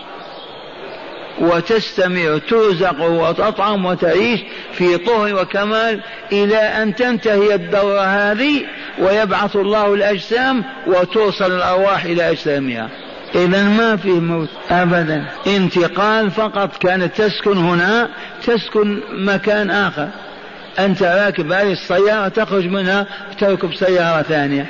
وتستمع 1.40 2.38
ترزق 2.48 3.00
وتطعم 3.00 3.84
وتعيش 3.84 4.40
في 4.72 4.98
طهر 4.98 5.34
وكمال 5.34 6.00
إلى 6.32 6.58
أن 6.58 6.94
تنتهي 6.94 7.54
الدورة 7.54 8.00
هذه 8.00 8.64
ويبعث 8.98 9.56
الله 9.56 9.94
الأجسام 9.94 10.64
وتوصل 10.86 11.52
الأرواح 11.56 12.04
إلى 12.04 12.30
أجسامها. 12.30 12.88
إذا 13.34 13.64
ما 13.64 13.96
فيه 13.96 14.20
موت 14.20 14.48
أبدا. 14.70 15.24
انتقال 15.46 16.30
فقط 16.30 16.76
كانت 16.76 17.22
تسكن 17.22 17.56
هنا 17.56 18.08
تسكن 18.46 19.00
مكان 19.12 19.70
آخر. 19.70 20.08
أنت 20.78 21.02
راكب 21.02 21.52
هذه 21.52 21.72
السيارة 21.72 22.28
تخرج 22.28 22.66
منها 22.66 23.06
تركب 23.40 23.74
سيارة 23.74 24.22
ثانية. 24.22 24.66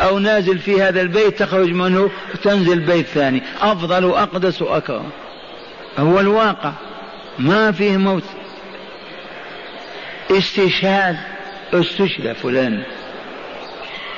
أو 0.00 0.18
نازل 0.18 0.58
في 0.58 0.82
هذا 0.82 1.00
البيت 1.00 1.38
تخرج 1.38 1.68
منه 1.72 2.10
تنزل 2.42 2.80
بيت 2.80 3.06
ثاني. 3.06 3.42
أفضل 3.60 4.04
وأقدس 4.04 4.62
وأكرم. 4.62 5.10
هو 5.98 6.20
الواقع. 6.20 6.72
ما 7.38 7.72
فيه 7.72 7.96
موت. 7.96 8.24
استشهاد. 10.30 11.16
استشهد 11.74 12.32
فلان. 12.32 12.82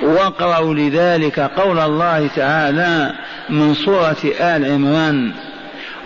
واقرأوا 0.03 0.75
لذلك 0.75 1.41
قول 1.41 1.79
الله 1.79 2.27
تعالى 2.27 3.13
من 3.49 3.75
سورة 3.75 4.17
آل 4.41 4.73
عمران 4.73 5.33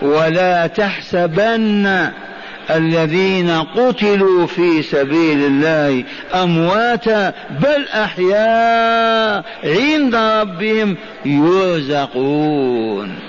ولا 0.01 0.67
تحسبن 0.67 2.11
الذين 2.69 3.49
قتلوا 3.49 4.47
في 4.47 4.81
سبيل 4.81 5.45
الله 5.45 6.03
أمواتا 6.33 7.33
بل 7.49 7.87
أحياء 7.93 9.43
عند 9.63 10.15
ربهم 10.15 10.97
يرزقون. 11.25 13.28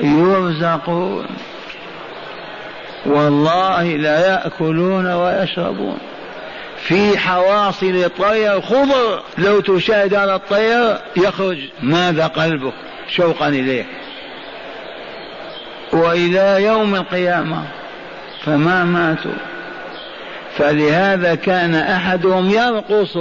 يرزقون. 0.00 1.26
والله 3.06 3.96
لا 3.96 4.28
ياكلون 4.28 5.06
ويشربون. 5.06 5.98
في 6.76 7.18
حواصل 7.18 7.86
الطير 7.86 8.60
خضر. 8.60 9.22
لو 9.38 9.60
تشاهد 9.60 10.14
على 10.14 10.34
الطير 10.34 10.98
يخرج. 11.16 11.58
ماذا 11.82 12.26
قلبك؟ 12.26 12.72
شوقا 13.08 13.48
اليه. 13.48 13.84
والى 15.92 16.64
يوم 16.64 16.94
القيامه 16.94 17.64
فما 18.44 18.84
ماتوا. 18.84 19.38
فلهذا 20.56 21.34
كان 21.34 21.74
احدهم 21.74 22.50
يرقص 22.50 23.16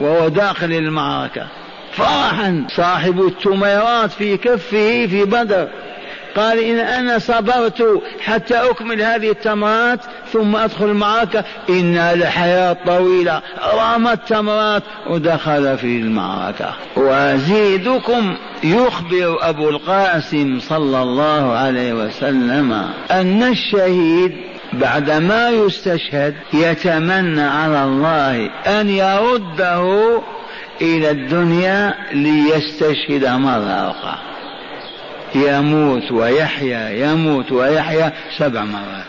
وهو 0.00 0.28
داخل 0.28 0.72
المعركه. 0.72 1.46
فرحا. 1.92 2.64
صاحب 2.76 3.26
التميرات 3.26 4.10
في 4.10 4.36
كفه 4.36 5.06
في 5.06 5.24
بدر. 5.24 5.68
قال 6.36 6.58
إن 6.58 6.78
أنا 6.78 7.18
صبرت 7.18 8.02
حتى 8.20 8.54
أكمل 8.54 9.02
هذه 9.02 9.30
التمرات 9.30 10.00
ثم 10.32 10.56
أدخل 10.56 10.84
المعركة 10.84 11.44
إنها 11.68 12.14
لحياة 12.14 12.76
طويلة. 12.86 13.42
رمى 13.74 14.12
التمرات 14.12 14.82
ودخل 15.10 15.78
في 15.78 15.98
المعركة. 15.98 16.74
وأزيدكم 16.96 18.36
يخبر 18.64 19.38
أبو 19.40 19.68
القاسم 19.68 20.60
صلى 20.60 21.02
الله 21.02 21.52
عليه 21.52 21.92
وسلم 21.92 22.72
أن 23.10 23.42
الشهيد 23.42 24.32
بعدما 24.72 25.50
يستشهد 25.50 26.34
يتمنى 26.52 27.42
على 27.42 27.84
الله 27.84 28.50
أن 28.80 28.88
يرده 28.88 30.20
إلى 30.80 31.10
الدنيا 31.10 31.94
ليستشهد 32.12 33.26
مرة 33.26 33.90
أخرى. 33.90 34.33
يموت 35.34 36.12
ويحيا 36.12 36.90
يموت 36.90 37.52
ويحيا 37.52 38.12
سبع 38.38 38.64
مرات. 38.64 39.04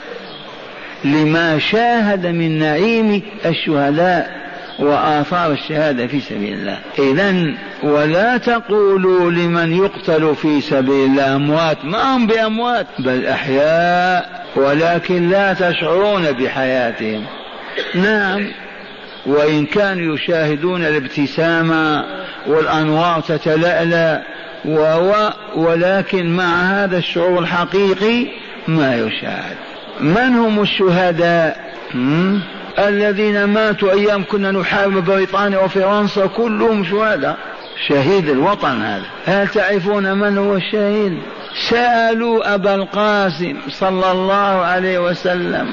لما 1.06 1.60
شاهد 1.60 2.28
من 2.28 2.60
نعيم 2.60 3.22
الشهداء 3.46 4.46
وآثار 4.80 5.52
الشهادة 5.52 6.08
في 6.08 6.20
سبيل 6.20 6.54
الله. 6.54 6.80
إذا 7.00 7.54
ولا 7.84 8.38
تقولوا 8.38 9.32
لمن 9.32 9.78
يقتل 9.78 10.36
في 10.36 10.62
سبيل 10.62 11.06
الله 11.06 11.36
أموات. 11.36 11.86
ما 11.86 12.16
هم 12.16 12.28
بأموات؟ 12.28 12.88
بل 13.00 13.26
أحياء. 13.26 14.46
ولكن 14.56 15.30
لا 15.30 15.54
تشعرون 15.54 16.32
بحياتهم. 16.32 17.26
نعم. 17.96 18.52
وإن 19.26 19.66
كانوا 19.66 20.16
يشاهدون 20.16 20.86
الابتسامة 20.86 22.06
والأنوار 22.48 23.22
تتلألأ 23.22 24.35
وهو 24.66 25.34
ولكن 25.56 26.36
مع 26.36 26.62
هذا 26.62 26.98
الشعور 26.98 27.40
الحقيقي 27.40 28.28
ما 28.68 28.96
يشاهد. 28.96 29.56
من 30.00 30.36
هم 30.36 30.62
الشهداء؟ 30.62 31.76
الذين 32.80 33.44
ماتوا 33.44 33.92
أيام 33.92 34.24
كنا 34.24 34.52
نحارب 34.52 35.06
بريطانيا 35.06 35.60
وفرنسا 35.60 36.26
كلهم 36.26 36.84
شهداء. 36.84 37.38
شهيد 37.88 38.30
الوطن 38.30 38.82
هذا. 38.82 39.06
هل 39.26 39.48
تعرفون 39.48 40.14
من 40.14 40.38
هو 40.38 40.56
الشهيد؟ 40.56 41.20
سألوا 41.70 42.56
أبا 42.56 42.76
القاسم 42.76 43.58
صلى 43.70 44.12
الله 44.12 44.66
عليه 44.66 45.00
وسلم. 45.00 45.68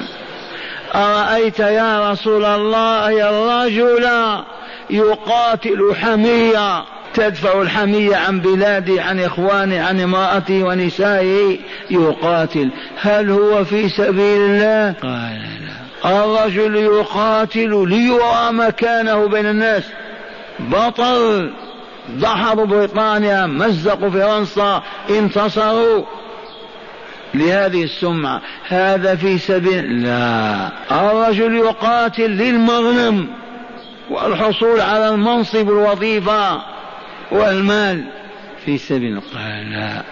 أرأيت 0.95 1.59
يا 1.59 2.11
رسول 2.11 2.45
الله 2.45 3.29
الرجل 3.29 4.09
يقاتل 4.89 5.95
حمية. 6.01 6.83
تدفع 7.13 7.61
الحمية 7.61 8.15
عن 8.15 8.39
بلادي 8.39 8.99
عن 8.99 9.19
إخواني 9.19 9.79
عن 9.79 9.99
امرأتي 9.99 10.63
ونسائي 10.63 11.59
يقاتل. 11.89 12.69
هل 13.01 13.29
هو 13.29 13.63
في 13.65 13.89
سبيل 13.89 14.41
الله؟ 14.41 14.95
قال 15.01 15.41
لا. 15.41 16.23
الرجل 16.23 16.75
يقاتل 16.75 17.89
ليرى 17.89 18.51
مكانه 18.51 19.27
بين 19.27 19.45
الناس. 19.45 19.83
بطل. 20.59 21.51
ضحروا 22.11 22.65
بريطانيا 22.65 23.45
مزقوا 23.45 24.09
فرنسا 24.09 24.83
انتصروا. 25.09 26.03
لهذه 27.33 27.83
السمعة. 27.83 28.41
هذا 28.67 29.15
في 29.15 29.37
سبيل 29.37 30.03
لا. 30.03 30.69
الرجل 30.91 31.55
يقاتل 31.55 32.29
للمغنم 32.29 33.27
والحصول 34.09 34.81
على 34.81 35.09
المنصب 35.09 35.69
الوظيفة. 35.69 36.72
والمال 37.33 38.03
في 38.65 38.77
سبيل 38.77 39.21
قال 39.33 39.71
لا. 39.71 40.03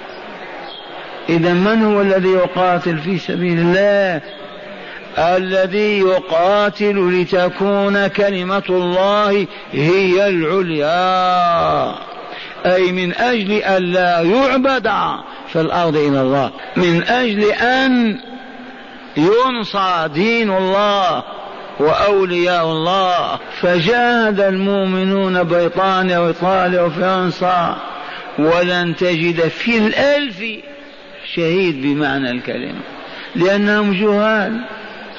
إذا 1.29 1.53
من 1.53 1.83
هو 1.85 2.01
الذي 2.01 2.29
يقاتل 2.29 2.97
في 2.97 3.17
سبيل 3.17 3.59
الله؟ 3.59 4.21
الذي 5.17 5.99
يقاتل 5.99 7.21
لتكون 7.21 8.07
كلمة 8.07 8.63
الله 8.69 9.47
هي 9.71 10.27
العليا. 10.29 11.95
أي 12.65 12.91
من 12.91 13.13
أجل 13.13 13.51
أن 13.51 13.83
لا 13.83 14.21
يعبد 14.21 14.91
في 15.47 15.61
الأرض 15.61 15.95
إلى 15.95 16.21
الله. 16.21 16.51
من 16.75 17.03
أجل 17.03 17.43
أن 17.51 18.19
ينصى 19.17 20.09
دين 20.13 20.51
الله. 20.51 21.23
وأولياء 21.79 22.65
الله 22.65 23.39
فجاهد 23.61 24.39
المؤمنون 24.39 25.43
بريطانيا 25.43 26.19
وإيطاليا 26.19 26.81
وفرنسا 26.81 27.77
ولن 28.39 28.95
تجد 28.95 29.47
في 29.47 29.77
الألف 29.77 30.43
شهيد 31.35 31.81
بمعنى 31.81 32.31
الكلمة 32.31 32.81
لأنهم 33.35 33.93
جهال 33.93 34.61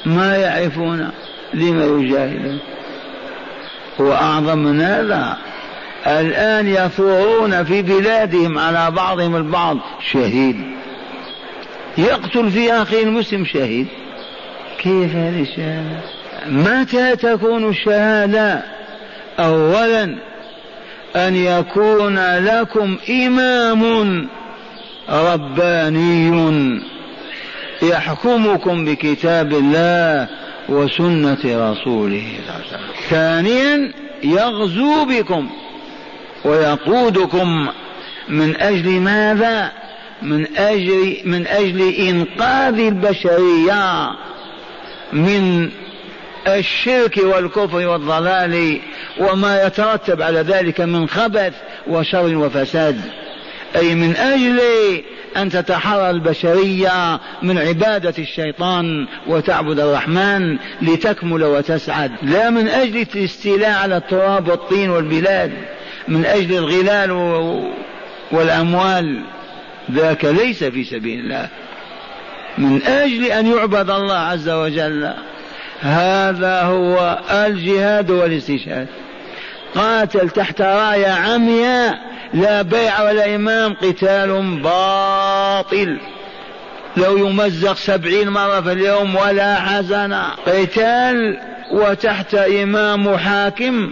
ما 0.05 0.35
يعرفون 0.37 1.09
لما 1.53 1.85
يجاهدون. 1.85 2.59
وأعظم 3.99 4.57
من 4.57 4.81
هذا 4.81 5.37
الآن 6.07 6.67
يثورون 6.67 7.63
في 7.63 7.81
بلادهم 7.81 8.59
على 8.59 8.91
بعضهم 8.91 9.35
البعض 9.35 9.77
شهيد. 10.11 10.61
يقتل 11.97 12.51
في 12.51 12.73
أخيه 12.73 13.03
المسلم 13.03 13.45
شهيد. 13.45 13.87
كيف 14.77 15.15
هذه 15.15 15.41
الشهادة؟ 15.41 16.22
متى 16.47 17.15
تكون 17.15 17.69
الشهادة 17.69 18.61
أولا 19.39 20.15
أن 21.15 21.35
يكون 21.35 22.19
لكم 22.37 22.97
إمام 23.09 24.27
رباني 25.09 26.81
يحكمكم 27.81 28.85
بكتاب 28.85 29.53
الله 29.53 30.27
وسنة 30.69 31.71
رسوله 31.71 32.27
ثانيا 33.09 33.91
يغزو 34.23 35.05
بكم 35.05 35.49
ويقودكم 36.45 37.67
من 38.29 38.55
أجل 38.61 38.89
ماذا؟ 38.89 39.71
من 40.21 40.57
أجل 40.57 41.17
من 41.25 41.47
أجل 41.47 41.93
إنقاذ 41.93 42.79
البشرية 42.79 44.09
من 45.13 45.69
الشرك 46.47 47.17
والكفر 47.17 47.87
والضلال 47.87 48.79
وما 49.19 49.63
يترتب 49.63 50.21
على 50.21 50.39
ذلك 50.39 50.81
من 50.81 51.09
خبث 51.09 51.53
وشر 51.87 52.35
وفساد. 52.35 53.01
أي 53.75 53.95
من 53.95 54.15
أجل 54.15 54.59
أن 55.37 55.49
تتحرر 55.49 56.09
البشرية 56.09 57.19
من 57.41 57.57
عبادة 57.57 58.13
الشيطان 58.19 59.07
وتعبد 59.27 59.79
الرحمن 59.79 60.57
لتكمل 60.81 61.43
وتسعد. 61.43 62.11
لا 62.23 62.49
من 62.49 62.67
أجل 62.67 63.05
الاستيلاء 63.15 63.71
على 63.71 63.97
التراب 63.97 64.47
والطين 64.47 64.89
والبلاد 64.89 65.51
من 66.07 66.25
أجل 66.25 66.57
الغلال 66.57 67.11
والأموال. 68.31 69.21
ذاك 69.91 70.25
ليس 70.25 70.63
في 70.63 70.83
سبيل 70.83 71.19
الله. 71.19 71.49
من 72.57 72.81
أجل 72.81 73.25
أن 73.25 73.47
يعبد 73.47 73.89
الله 73.89 74.17
عز 74.17 74.49
وجل. 74.49 75.13
هذا 75.83 76.61
هو 76.61 77.19
الجهاد 77.31 78.11
والاستشهاد. 78.11 78.87
قاتل 79.75 80.29
تحت 80.29 80.61
راية 80.61 81.07
عمياء 81.07 81.99
لا 82.33 82.61
بيع 82.61 83.01
ولا 83.03 83.35
إمام 83.35 83.73
قتال 83.73 84.59
باطل. 84.63 85.97
لو 86.97 87.17
يمزق 87.17 87.75
سبعين 87.75 88.29
مرة 88.29 88.61
في 88.61 88.71
اليوم 88.71 89.15
ولا 89.15 89.55
حزن. 89.55 90.13
قتال 90.47 91.39
وتحت 91.71 92.35
إمام 92.35 93.17
حاكم. 93.17 93.91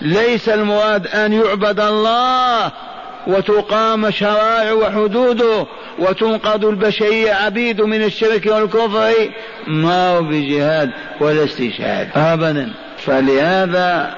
ليس 0.00 0.48
المراد 0.48 1.06
أن 1.06 1.32
يعبد 1.32 1.80
الله 1.80 2.72
وتقام 3.26 4.10
شرائع 4.10 4.72
وحدوده 4.72 5.66
وتنقذ 5.98 6.64
البشرية 6.64 7.32
عبيد 7.32 7.80
من 7.80 8.02
الشرك 8.02 8.46
والكفر 8.46 9.12
ما 9.66 10.08
هو 10.08 10.22
بجهاد 10.22 10.90
ولا 11.20 11.44
استشهاد. 11.44 12.08
أبدا. 12.16 12.72
فلهذا 12.98 14.14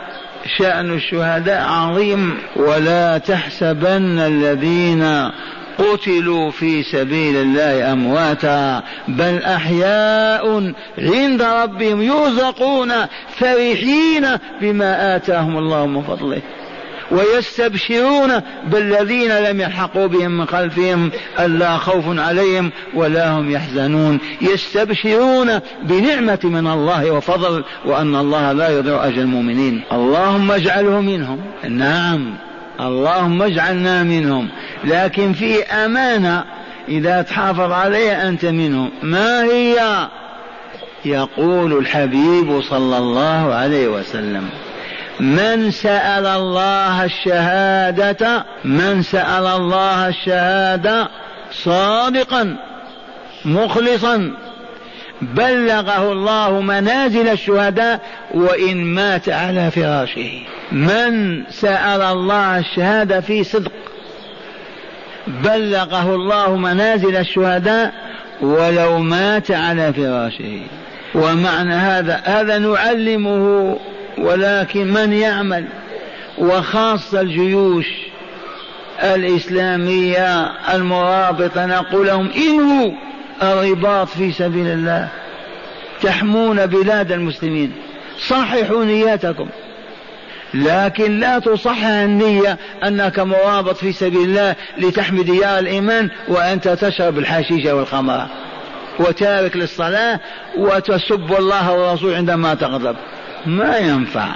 شأن 0.58 0.94
الشهداء 0.94 1.62
عظيم. 1.68 2.38
ولا 2.56 3.18
تحسبن 3.18 4.18
الذين 4.18 5.30
قتلوا 5.78 6.50
في 6.50 6.82
سبيل 6.82 7.36
الله 7.36 7.92
أمواتا 7.92 8.82
بل 9.08 9.42
أحياء 9.42 10.72
عند 10.98 11.42
ربهم 11.42 12.02
يرزقون 12.02 12.92
فرحين 13.36 14.26
بما 14.60 15.16
آتاهم 15.16 15.58
الله 15.58 15.86
من 15.86 16.02
فضله. 16.02 16.42
ويستبشرون 17.10 18.40
بالذين 18.66 19.38
لم 19.38 19.60
يلحقوا 19.60 20.06
بهم 20.06 20.38
من 20.38 20.46
خلفهم 20.46 21.10
ألا 21.40 21.76
خوف 21.76 22.04
عليهم 22.18 22.70
ولا 22.94 23.30
هم 23.30 23.50
يحزنون. 23.50 24.18
يستبشرون 24.42 25.58
بنعمة 25.82 26.38
من 26.44 26.66
الله 26.66 27.10
وفضل 27.10 27.64
وأن 27.84 28.16
الله 28.16 28.52
لا 28.52 28.68
يضيع 28.68 29.06
أجر 29.06 29.20
المؤمنين. 29.20 29.82
اللهم 29.92 30.50
اجعله 30.50 31.00
منهم. 31.00 31.40
نعم. 31.68 32.34
اللهم 32.80 33.42
اجعلنا 33.42 34.02
منهم. 34.02 34.48
لكن 34.84 35.32
في 35.32 35.62
أمانة 35.62 36.44
إذا 36.88 37.22
تحافظ 37.22 37.72
عليها 37.72 38.28
أنت 38.28 38.44
منهم. 38.44 38.90
ما 39.02 39.44
هي؟ 39.44 40.08
يقول 41.04 41.78
الحبيب 41.78 42.60
صلى 42.70 42.98
الله 42.98 43.54
عليه 43.54 43.88
وسلم. 43.88 44.48
من 45.20 45.70
سأل 45.70 46.26
الله 46.26 47.04
الشهادة 47.04 48.44
من 48.64 49.02
سأل 49.02 49.46
الله 49.46 50.08
الشهادة 50.08 51.08
صادقا 51.52 52.56
مخلصا. 53.44 54.30
بلغه 55.22 56.12
الله 56.12 56.60
منازل 56.60 57.28
الشهداء 57.28 58.00
وإن 58.34 58.84
مات 58.84 59.28
على 59.28 59.70
فراشه. 59.70 60.30
من 60.72 61.44
سأل 61.50 62.02
الله 62.02 62.58
الشهادة 62.58 63.20
في 63.20 63.44
صدق. 63.44 63.72
بلغه 65.26 66.14
الله 66.14 66.56
منازل 66.56 67.16
الشهداء 67.16 67.92
ولو 68.40 68.98
مات 68.98 69.50
على 69.50 69.92
فراشه. 69.92 70.60
ومعنى 71.14 71.74
هذا 71.74 72.20
هذا 72.24 72.58
نعلمه 72.58 73.76
ولكن 74.18 74.92
من 74.92 75.12
يعمل 75.12 75.64
وخاصة 76.38 77.20
الجيوش 77.20 77.86
الإسلامية 79.02 80.44
المرابطة 80.74 81.66
نقول 81.66 82.06
لهم 82.06 82.30
إنهوا 82.30 82.92
الرباط 83.42 84.08
في 84.08 84.32
سبيل 84.32 84.66
الله 84.66 85.08
تحمون 86.02 86.66
بلاد 86.66 87.12
المسلمين 87.12 87.72
صححوا 88.28 88.84
نياتكم 88.84 89.48
لكن 90.54 91.20
لا 91.20 91.38
تصحح 91.38 91.86
النية 91.86 92.58
أنك 92.84 93.18
مرابط 93.18 93.76
في 93.76 93.92
سبيل 93.92 94.22
الله 94.22 94.54
لتحمي 94.78 95.22
ديار 95.22 95.58
الإيمان 95.58 96.10
وأنت 96.28 96.68
تشرب 96.68 97.18
الحشيش 97.18 97.66
والخمر 97.66 98.26
وتارك 98.98 99.56
للصلاة 99.56 100.20
وتسب 100.56 101.34
الله 101.38 101.72
والرسول 101.72 102.14
عندما 102.14 102.54
تغضب 102.54 102.96
ما 103.46 103.78
ينفع. 103.78 104.28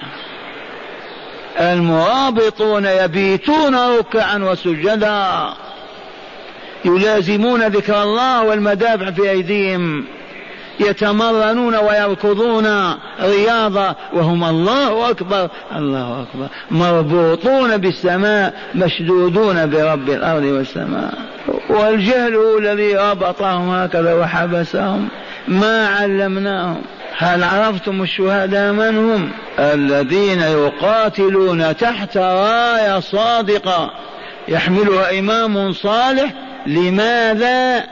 المرابطون 1.61 2.86
يبيتون 2.86 3.74
ركعا 3.74 4.38
وسجدا. 4.38 5.48
يلازمون 6.84 7.62
ذكر 7.66 8.02
الله 8.02 8.42
والمدافع 8.42 9.11
في 9.11 9.30
أيديهم. 9.30 10.04
يتمرنون 10.80 11.76
ويركضون 11.76 12.94
رياضة 13.20 13.94
وهم 14.12 14.44
الله 14.44 15.11
أكبر 15.11 15.48
الله 15.76 16.22
أكبر. 16.22 16.46
مربوطون 16.70 17.76
بالسماء 17.76 18.54
مشدودون 18.74 19.70
برب 19.70 20.11
الأرض 20.11 20.42
والسماء. 20.42 21.14
والجهل 21.70 22.34
هو 22.34 22.59
الذي 22.59 22.96
ربطهم 22.96 23.70
هكذا 23.70 24.14
وحبسهم. 24.14 25.09
ما 25.49 25.88
علمناهم. 25.88 26.82
هل 27.18 27.42
عرفتم 27.42 28.03
الشهداء 28.03 28.72
من 28.72 28.99
هم؟ 28.99 29.30
الذين 29.59 30.40
يقاتلون 30.40 31.76
تحت 31.76 32.16
راية 32.16 33.01
صادقة. 33.01 33.90
يحملها 34.49 35.18
إمام 35.18 35.72
صالح. 35.72 36.32
لماذا؟ 36.66 37.84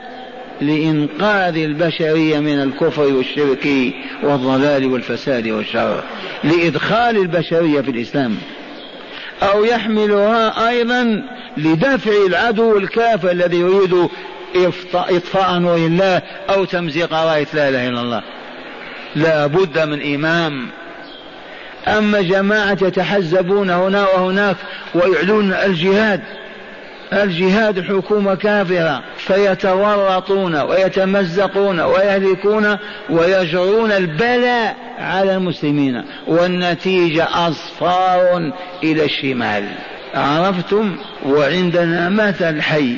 لإنقاذ 0.61 1.57
البشرية 1.57 2.39
من 2.39 2.61
الكفر 2.61 3.01
والشرك 3.01 3.67
والضلال 4.23 4.85
والفساد 4.85 5.47
والشر. 5.47 6.03
لإدخال 6.43 7.17
البشرية 7.17 7.81
في 7.81 7.91
الإسلام. 7.91 8.37
أو 9.43 9.63
يحملها 9.63 10.69
أيضا 10.69 11.23
لدفع 11.57 12.11
العدو 12.27 12.77
الكافر 12.77 13.31
الذي 13.31 13.57
يريد 13.57 14.09
إطفاء 14.95 15.59
نور 15.59 15.75
الله 15.75 16.21
أو 16.49 16.65
تمزيق 16.65 17.13
راية 17.13 17.47
لا 17.53 17.69
إله 17.69 17.87
إلا 17.87 18.01
الله. 18.01 18.23
لا 19.15 19.47
بد 19.47 19.79
من 19.79 20.15
إمام 20.15 20.67
أما 21.87 22.21
جماعة 22.21 22.77
يتحزبون 22.81 23.69
هنا 23.69 24.07
وهناك 24.07 24.55
ويعلون 24.95 25.53
الجهاد 25.53 26.21
الجهاد 27.13 27.81
حكومة 27.81 28.35
كافرة 28.35 29.03
فيتورطون 29.17 30.55
ويتمزقون 30.55 31.79
ويهلكون 31.79 32.77
ويجرون 33.09 33.91
البلاء 33.91 34.75
على 34.99 35.35
المسلمين 35.35 36.03
والنتيجة 36.27 37.27
أصفار 37.47 38.51
إلى 38.83 39.05
الشمال. 39.05 39.65
عرفتم؟ 40.15 40.95
وعندنا 41.25 42.09
مثل 42.09 42.61
حي. 42.61 42.95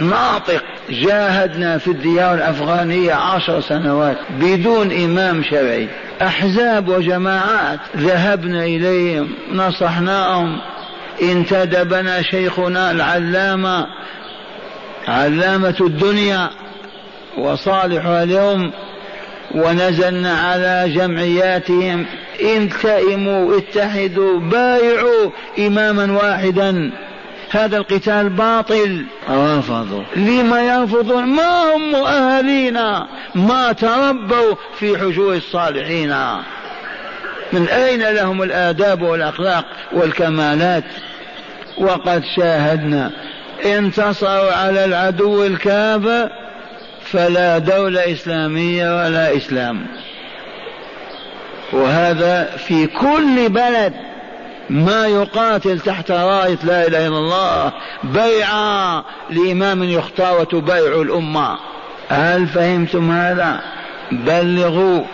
ناطق. 0.00 0.62
جاهدنا 0.90 1.78
في 1.78 1.88
الديار 1.88 2.34
الأفغانية 2.34 3.12
عشر 3.12 3.60
سنوات 3.60 4.16
بدون 4.40 4.92
إمام 4.92 5.44
شرعي. 5.44 5.88
أحزاب 6.22 6.88
وجماعات 6.88 7.80
ذهبنا 7.96 8.64
إليهم 8.64 9.28
نصحناهم. 9.52 10.60
انتدبنا 11.22 12.22
شيخنا 12.22 12.90
العلامة 12.90 13.86
علامة 15.08 15.76
الدنيا 15.80 16.50
وصالحها 17.38 18.22
اليوم 18.22 18.72
ونزلنا 19.54 20.32
على 20.32 20.92
جمعياتهم. 20.94 22.06
التئموا 22.40 23.58
اتحدوا 23.58 24.40
بايعوا 24.40 25.30
إماما 25.58 26.12
واحدا. 26.12 26.92
هذا 27.52 27.76
القتال 27.76 28.28
باطل. 28.28 29.04
رفضوا 29.30 30.02
لما 30.16 30.60
يرفضون 30.62 31.24
ما 31.24 31.74
هم 31.74 31.92
مؤهلين؟ 31.92 32.78
ما 33.34 33.72
تربوا 33.72 34.54
في 34.78 34.98
حجور 34.98 35.34
الصالحين. 35.34 36.16
من 37.52 37.68
أين 37.68 38.02
لهم 38.02 38.42
الآداب 38.42 39.02
والأخلاق 39.02 39.64
والكمالات؟ 39.92 40.84
وقد 41.78 42.22
شاهدنا 42.36 43.10
انتصروا 43.64 44.52
على 44.52 44.84
العدو 44.84 45.44
الكافر 45.44 46.30
فلا 47.04 47.58
دولة 47.58 48.12
إسلامية 48.12 48.96
ولا 48.96 49.36
إسلام. 49.36 49.86
وهذا 51.72 52.44
في 52.44 52.86
كل 52.86 53.48
بلد. 53.48 54.11
ما 54.70 55.06
يقاتل 55.06 55.80
تحت 55.80 56.10
راية 56.10 56.58
لا 56.64 56.86
إله 56.86 57.06
إلا 57.06 57.18
الله 57.18 57.72
بيعا 58.04 59.02
لإمام 59.30 59.82
يختار 59.82 60.40
وتبايع 60.40 61.00
الأمة. 61.02 61.58
هل 62.08 62.46
فهمتم 62.46 63.10
هذا؟ 63.10 63.60
بلغوا. 64.12 65.04